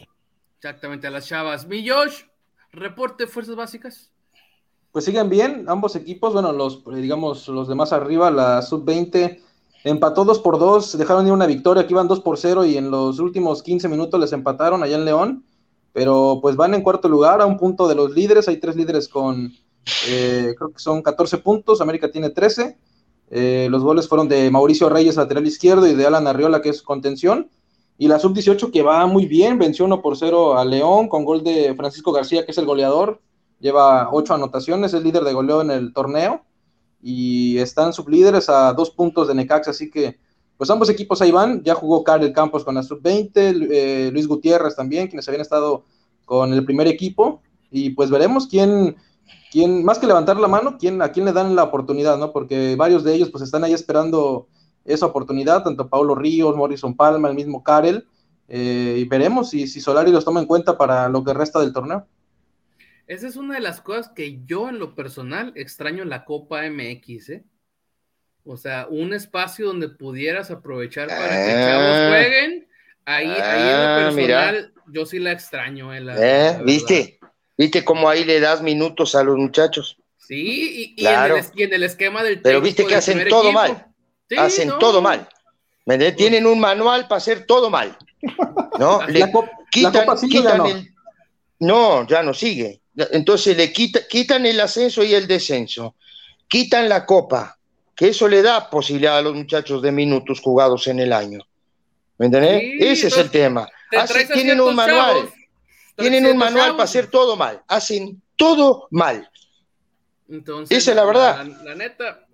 [0.57, 1.67] Exactamente, a las chavas.
[1.67, 2.23] Mi Josh,
[2.71, 4.11] reporte fuerzas básicas.
[4.91, 9.41] Pues siguen bien ambos equipos, bueno, los digamos los demás arriba, la sub-20
[9.83, 12.91] empató 2 por 2, dejaron ir una victoria, que iban 2 por 0 y en
[12.91, 15.45] los últimos 15 minutos les empataron allá en León
[15.97, 19.07] pero pues van en cuarto lugar a un punto de los líderes, hay tres líderes
[19.07, 19.51] con,
[20.07, 22.77] eh, creo que son 14 puntos, América tiene 13,
[23.31, 26.83] eh, los goles fueron de Mauricio Reyes, lateral izquierdo, y de Alan Arriola, que es
[26.83, 27.49] contención,
[27.97, 31.43] y la sub-18 que va muy bien, venció 1 por 0 a León con gol
[31.43, 33.19] de Francisco García, que es el goleador,
[33.59, 36.43] lleva 8 anotaciones, es líder de goleo en el torneo,
[37.01, 40.19] y están sublíderes a dos puntos de Necaxa, así que
[40.57, 44.75] pues ambos equipos ahí van, ya jugó Karel Campos con la sub-20, eh, Luis Gutiérrez
[44.75, 45.85] también, quienes habían estado
[46.25, 47.41] con el primer equipo,
[47.71, 48.95] y pues veremos quién,
[49.51, 52.33] quién más que levantar la mano, quién, a quién le dan la oportunidad, ¿no?
[52.33, 54.47] Porque varios de ellos pues están ahí esperando
[54.83, 58.07] esa oportunidad, tanto Paulo Ríos, Morrison Palma, el mismo Karel,
[58.47, 62.07] eh, y veremos si, Solari los toma en cuenta para lo que resta del torneo.
[63.05, 67.29] Esa es una de las cosas que yo en lo personal extraño la Copa MX,
[67.29, 67.45] ¿eh?
[68.47, 72.07] O sea, un espacio donde pudieras aprovechar para que chavos ah.
[72.09, 72.67] jueguen.
[73.05, 75.93] Ahí, ahí en lo ah, personal, yo sí la extraño.
[75.93, 77.19] Eh, eh ¿Viste?
[77.57, 79.97] ¿Viste cómo ahí le das minutos a los muchachos?
[80.17, 83.87] Sí, y, en, el, esquema del Pero viste que hacen todo mal.
[84.37, 85.27] hacen todo mal.
[86.15, 87.97] Tienen un manual para hacer todo mal.
[88.79, 89.05] ¿No?
[89.07, 89.31] le
[89.71, 90.67] quitan, quitan no?
[90.67, 90.93] el.
[91.59, 92.81] No, ya no sigue.
[93.11, 95.95] Entonces le quita, quitan el ascenso y el descenso.
[96.47, 97.56] Quitan la copa
[97.97, 101.39] que eso le da posibilidad a los muchachos de minutos jugados en el año.
[102.19, 102.61] ¿Me entendés?
[102.79, 103.67] Ese es el tema.
[104.33, 105.29] tienen un manual.
[105.95, 107.63] tienen un manual para hacer todo mal.
[107.67, 109.27] Hacen todo mal.
[110.29, 111.47] Entonces, Esa es la verdad.
[111.63, 112.27] La, neta,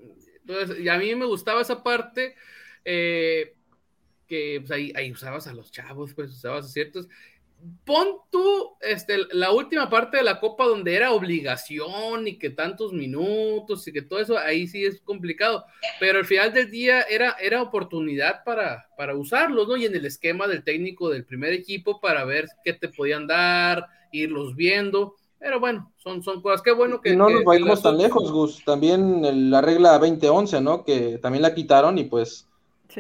[0.78, 2.36] y a mí me gustaba esa parte.
[2.84, 3.56] Eh,
[4.28, 7.08] que pues, ahí, ahí, usabas a los chavos, pues usabas a ciertos,
[7.86, 12.94] pon tú este, la última parte de la copa donde era obligación y que tantos
[12.94, 15.66] minutos y que todo eso, ahí sí es complicado,
[16.00, 19.78] pero al final del día era, era oportunidad para, para usarlos, ¿no?
[19.78, 23.88] Y en el esquema del técnico del primer equipo para ver qué te podían dar,
[24.12, 25.16] irlos viendo.
[25.40, 26.62] Pero bueno, son, son cosas.
[26.62, 27.16] Qué bueno que.
[27.16, 28.64] no nos vayamos tan lejos, Gus.
[28.64, 30.86] También la regla 2011, ¿no?
[30.86, 32.48] Que también la quitaron y pues,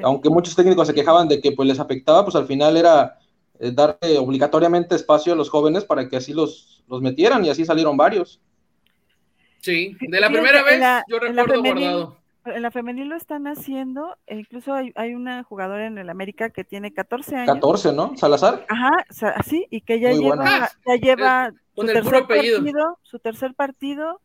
[0.03, 3.17] aunque muchos técnicos se quejaban de que pues les afectaba, pues al final era
[3.63, 7.63] eh, darle obligatoriamente espacio a los jóvenes para que así los, los metieran y así
[7.63, 8.41] salieron varios.
[9.61, 12.17] Sí, de la primera vez yo recuerdo guardado.
[12.45, 16.49] En la femenil lo están haciendo, e incluso hay, hay, una jugadora en el América
[16.49, 17.53] que tiene 14 años.
[17.53, 18.17] 14, ¿no?
[18.17, 18.65] ¿Salazar?
[18.67, 24.19] Ajá, sí, y que ya lleva, ya lleva eh, su, tercer partido, su tercer partido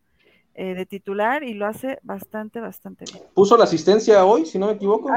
[0.61, 3.22] eh, de titular y lo hace bastante, bastante bien.
[3.32, 5.09] Puso la asistencia hoy, si no me equivoco,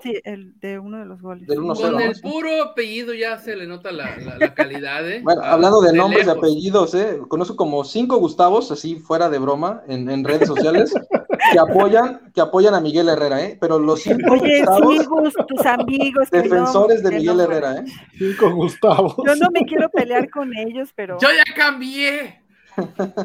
[0.00, 1.48] Sí, el de uno de los goles.
[1.48, 5.20] Con el puro apellido ya se le nota la, calidad, ¿eh?
[5.24, 7.18] Bueno, hablando de, nombres y apellidos, ¿eh?
[7.26, 10.94] Conozco como cinco Gustavos, así fuera de broma, en, redes sociales,
[11.52, 13.58] que apoyan, que apoyan a Miguel Herrera, ¿eh?
[13.60, 16.30] Pero los cinco Oye, Gustavos, tus amigos.
[16.30, 17.84] Defensores de Miguel Herrera, ¿eh?
[18.16, 19.16] Cinco Gustavos.
[19.26, 21.18] Yo no me quiero pelear con ellos, pero.
[21.18, 22.43] Yo ya cambié.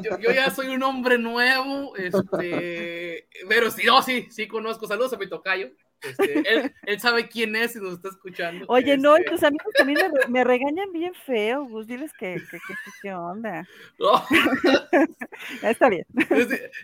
[0.02, 4.88] Yo, ya soy un hombre nuevo, este, pero sí, no, sí, sí conozco.
[4.88, 5.72] Saludos a mi tocayo.
[6.02, 8.66] Este, él, sabe quién es y nos está escuchando.
[8.70, 9.32] Oye, no, y este.
[9.32, 12.42] tus amigos también me, regañan bien feo, Gus, diles que,
[13.02, 13.68] qué onda.
[15.64, 16.06] está bien.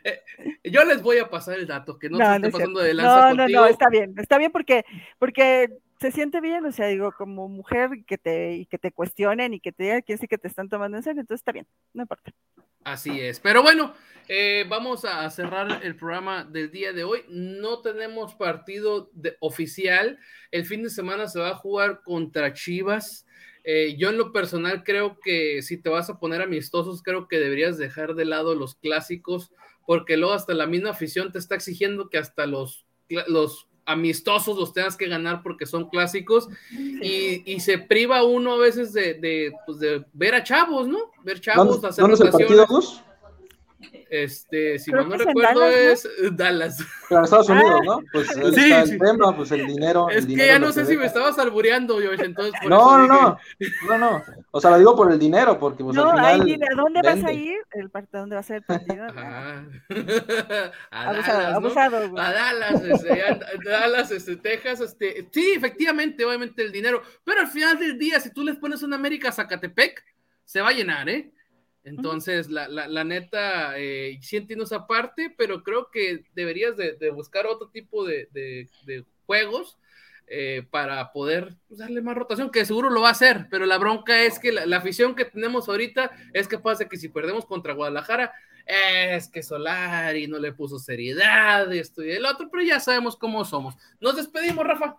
[0.03, 0.21] Eh,
[0.65, 3.33] yo les voy a pasar el dato, que no, se esté pasando de lanza No,
[3.35, 4.85] no, no, está bien, está bien porque,
[5.17, 9.53] porque se siente bien, o sea, digo, como mujer que te, y que te cuestionen
[9.53, 11.67] y que te digan que sí que te están tomando en serio, entonces está bien,
[11.93, 12.31] no importa.
[12.85, 13.95] Así es, pero bueno,
[14.27, 17.23] eh, vamos a cerrar el programa del día de hoy.
[17.29, 20.19] No tenemos partido de, oficial,
[20.51, 23.25] el fin de semana se va a jugar contra Chivas.
[23.63, 27.39] Eh, yo en lo personal creo que si te vas a poner amistosos, creo que
[27.39, 29.51] deberías dejar de lado los clásicos,
[29.87, 32.85] porque luego hasta la misma afición te está exigiendo que hasta los,
[33.27, 38.93] los amistosos los tengas que ganar porque son clásicos y, se priva uno a veces
[38.93, 41.11] de, pues, de, ver a chavos, ¿no?
[41.23, 42.67] Ver chavos, hacer ¿Dónde es el partido,
[44.09, 46.77] Este, si no recuerdo, es Dallas.
[47.09, 47.99] Pero en Estados Unidos, ¿no?
[48.11, 50.09] Pues sí, el tema, pues el dinero.
[50.09, 52.53] Es que ya no sé si me estabas albureando, George, entonces.
[52.67, 53.37] no, no, no,
[53.87, 54.23] no, no.
[54.51, 56.41] O sea, lo digo por el dinero, porque pues no, al final.
[56.41, 57.57] Ahí, ¿A dónde vas a ir?
[57.71, 59.05] El, ¿A dónde va a ser el partido?
[60.91, 62.21] a Dallas, abusado, ¿no?
[62.21, 65.27] A Dallas, este, a Dallas, este, Texas, este.
[65.31, 67.01] Sí, efectivamente, obviamente el dinero.
[67.23, 70.03] Pero al final del día, si tú les pones una América Zacatepec,
[70.43, 71.34] se va a llenar, ¿eh?
[71.85, 77.09] Entonces, la, la, la, neta, eh, sí entiendo esa parte, pero creo que deberías de,
[77.11, 79.77] buscar otro tipo de, de, juegos
[80.27, 83.77] eh, para poder pues, darle más rotación, que seguro lo va a hacer, pero la
[83.77, 87.73] bronca es que la, afición que tenemos ahorita es capaz de que si perdemos contra
[87.73, 88.33] Guadalajara,
[88.65, 93.45] es que Solari no le puso seriedad, esto y el otro, pero ya sabemos cómo
[93.45, 93.75] somos.
[93.99, 94.97] Nos despedimos, Rafa.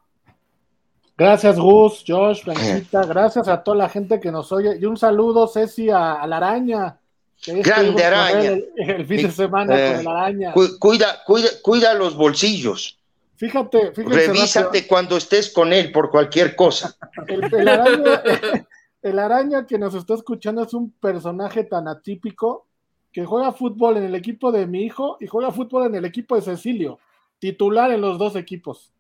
[1.17, 4.77] Gracias, Gus, Josh, Blanquita, gracias a toda la gente que nos oye.
[4.79, 6.99] Y un saludo, Ceci, a, la araña.
[7.47, 8.59] Grande araña.
[8.77, 10.53] El, fin de semana con eh, la araña.
[10.53, 12.99] Cuida, cuida, cuida los bolsillos.
[13.37, 14.15] Fíjate, fíjate.
[14.15, 16.97] Revísate cuando estés con él por cualquier cosa.
[17.29, 18.23] El, araña,
[19.03, 22.67] el araña que nos está escuchando es un personaje tan atípico
[23.11, 26.37] que juega fútbol en el equipo de mi hijo y juega fútbol en el equipo
[26.37, 26.99] de Cecilio,
[27.39, 28.93] titular en los dos equipos.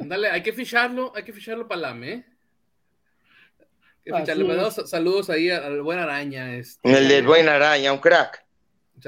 [0.00, 2.24] Dale, hay que ficharlo, hay que ficharlo para la ¿eh?
[4.86, 6.54] saludos ahí al buen araña.
[6.54, 6.90] Este.
[6.90, 8.44] El del buen araña, un crack.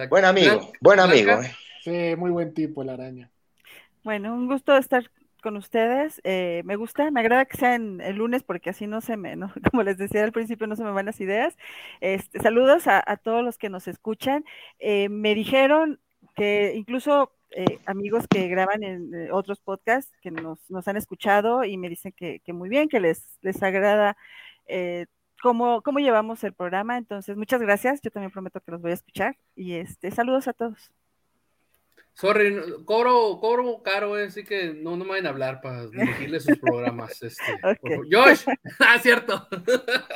[0.09, 1.33] buen amigo, buen amigo.
[1.43, 1.55] Eh.
[1.83, 3.31] Sí, muy buen tipo el araña.
[4.05, 5.11] Bueno, un gusto estar
[5.43, 6.21] con ustedes.
[6.25, 9.37] Eh, me gusta, me agrada que sean el lunes porque así no se me,
[9.71, 11.57] como les decía al principio, no se me van las ideas.
[12.01, 14.45] Este, saludos a, todos los que nos escuchan.
[14.79, 16.01] Eh, me dijeron
[16.35, 21.65] que incluso eh, amigos que graban en eh, otros podcasts que nos, nos, han escuchado
[21.65, 24.17] y me dicen que, muy bien, que les, les agrada
[24.67, 25.07] eh,
[25.43, 26.97] cómo, cómo, llevamos el programa.
[26.97, 28.01] Entonces, muchas gracias.
[28.03, 29.37] Yo también prometo que los voy a escuchar.
[29.55, 30.91] Y este, saludos a todos.
[32.15, 36.59] Sorry, cobro, cobro caro, así que no, no me vayan a hablar para dirigirles sus
[36.59, 37.23] programas.
[37.23, 37.43] Este,
[38.13, 38.45] Josh,
[38.81, 39.49] ah, cierto.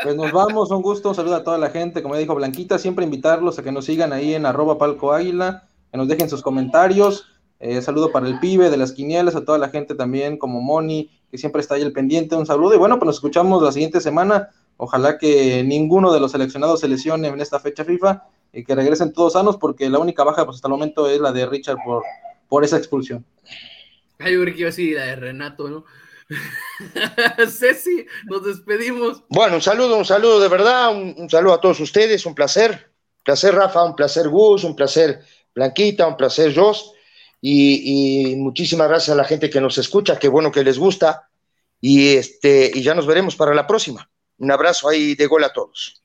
[0.02, 2.78] Pues nos vamos, un gusto, un saludo a toda la gente, como ya dijo Blanquita,
[2.78, 6.42] siempre invitarlos a que nos sigan ahí en arroba palco águila, que nos dejen sus
[6.42, 7.28] comentarios.
[7.58, 11.10] Eh, saludo para el pibe de las quinielas, a toda la gente también, como Moni,
[11.30, 12.36] que siempre está ahí el pendiente.
[12.36, 14.50] Un saludo y bueno, pues nos escuchamos la siguiente semana.
[14.76, 19.12] Ojalá que ninguno de los seleccionados se lesione en esta fecha FIFA y que regresen
[19.12, 22.02] todos sanos, porque la única baja pues, hasta el momento es la de Richard por,
[22.48, 23.24] por esa expulsión.
[24.18, 25.84] Ay, yo creo que iba a decir la de Renato, ¿no?
[27.48, 29.22] Ceci, nos despedimos.
[29.28, 32.92] Bueno, un saludo, un saludo de verdad, un, un saludo a todos ustedes, un placer.
[33.18, 35.20] Un placer, Rafa, un placer, Gus, un placer,
[35.56, 36.92] Blanquita, un placer, Jos.
[37.40, 41.28] Y, muchísimas gracias a la gente que nos escucha, qué bueno que les gusta.
[41.80, 44.08] Y, este, y ya nos veremos para la próxima.
[44.38, 46.02] Un abrazo ahí de gol a todos.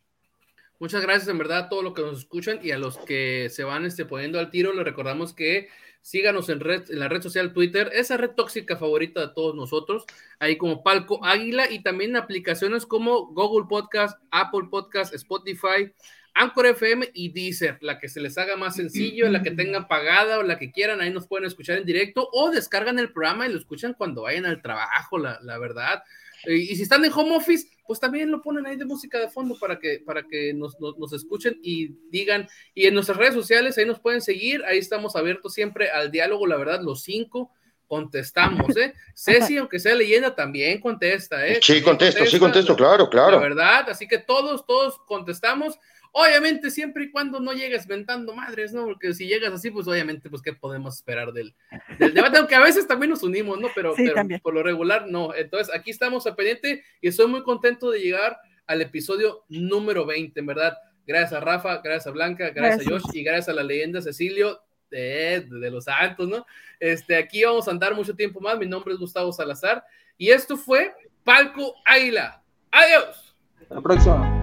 [0.80, 3.64] Muchas gracias en verdad a todos los que nos escuchan y a los que se
[3.64, 4.74] van este, poniendo al tiro.
[4.74, 5.68] Les recordamos que
[6.02, 10.06] síganos en, red, en la red social Twitter, esa red tóxica favorita de todos nosotros,
[10.40, 15.94] ahí como Palco Águila y también aplicaciones como Google Podcast, Apple Podcast, Spotify,
[16.34, 20.40] Anchor FM y Deezer, la que se les haga más sencillo, la que tengan pagada
[20.40, 23.52] o la que quieran, ahí nos pueden escuchar en directo o descargan el programa y
[23.52, 26.04] lo escuchan cuando vayan al trabajo, la, verdad.
[26.46, 29.58] Y, si están en home office, pues también lo ponen ahí de música de fondo
[29.60, 32.48] para que, para que nos, nos, escuchen y digan.
[32.74, 36.48] Y en nuestras redes sociales, ahí nos pueden seguir, ahí estamos abiertos siempre al diálogo,
[36.48, 37.52] la verdad, los cinco
[37.92, 38.94] contestamos, ¿eh?
[39.14, 41.60] Ceci, aunque sea leyenda, también contesta, ¿eh?
[41.62, 43.32] Sí, contesto, sí contesto, claro, claro.
[43.32, 45.78] La verdad, así que todos, todos contestamos.
[46.14, 48.84] Obviamente, siempre y cuando no llegues ventando madres, ¿no?
[48.84, 51.56] Porque si llegas así, pues obviamente, pues, ¿qué podemos esperar del,
[51.98, 52.38] debate?
[52.38, 53.70] Aunque a veces también nos unimos, ¿no?
[53.74, 53.96] Pero,
[54.44, 55.34] por lo regular, no.
[55.34, 58.38] Entonces, aquí estamos a pendiente y estoy muy contento de llegar
[58.68, 60.78] al episodio número 20, en verdad.
[61.08, 64.62] Gracias a Rafa, gracias a Blanca, gracias, a Josh y gracias a la leyenda Cecilio
[64.90, 66.46] de, de, los Santos, ¿no?
[66.80, 68.58] Este, aquí vamos a andar mucho tiempo más.
[68.58, 69.84] Mi nombre es Gustavo Salazar
[70.18, 70.94] y esto fue
[71.24, 72.44] Palco Águila.
[72.72, 73.36] Adiós.
[73.62, 74.41] Hasta la próxima.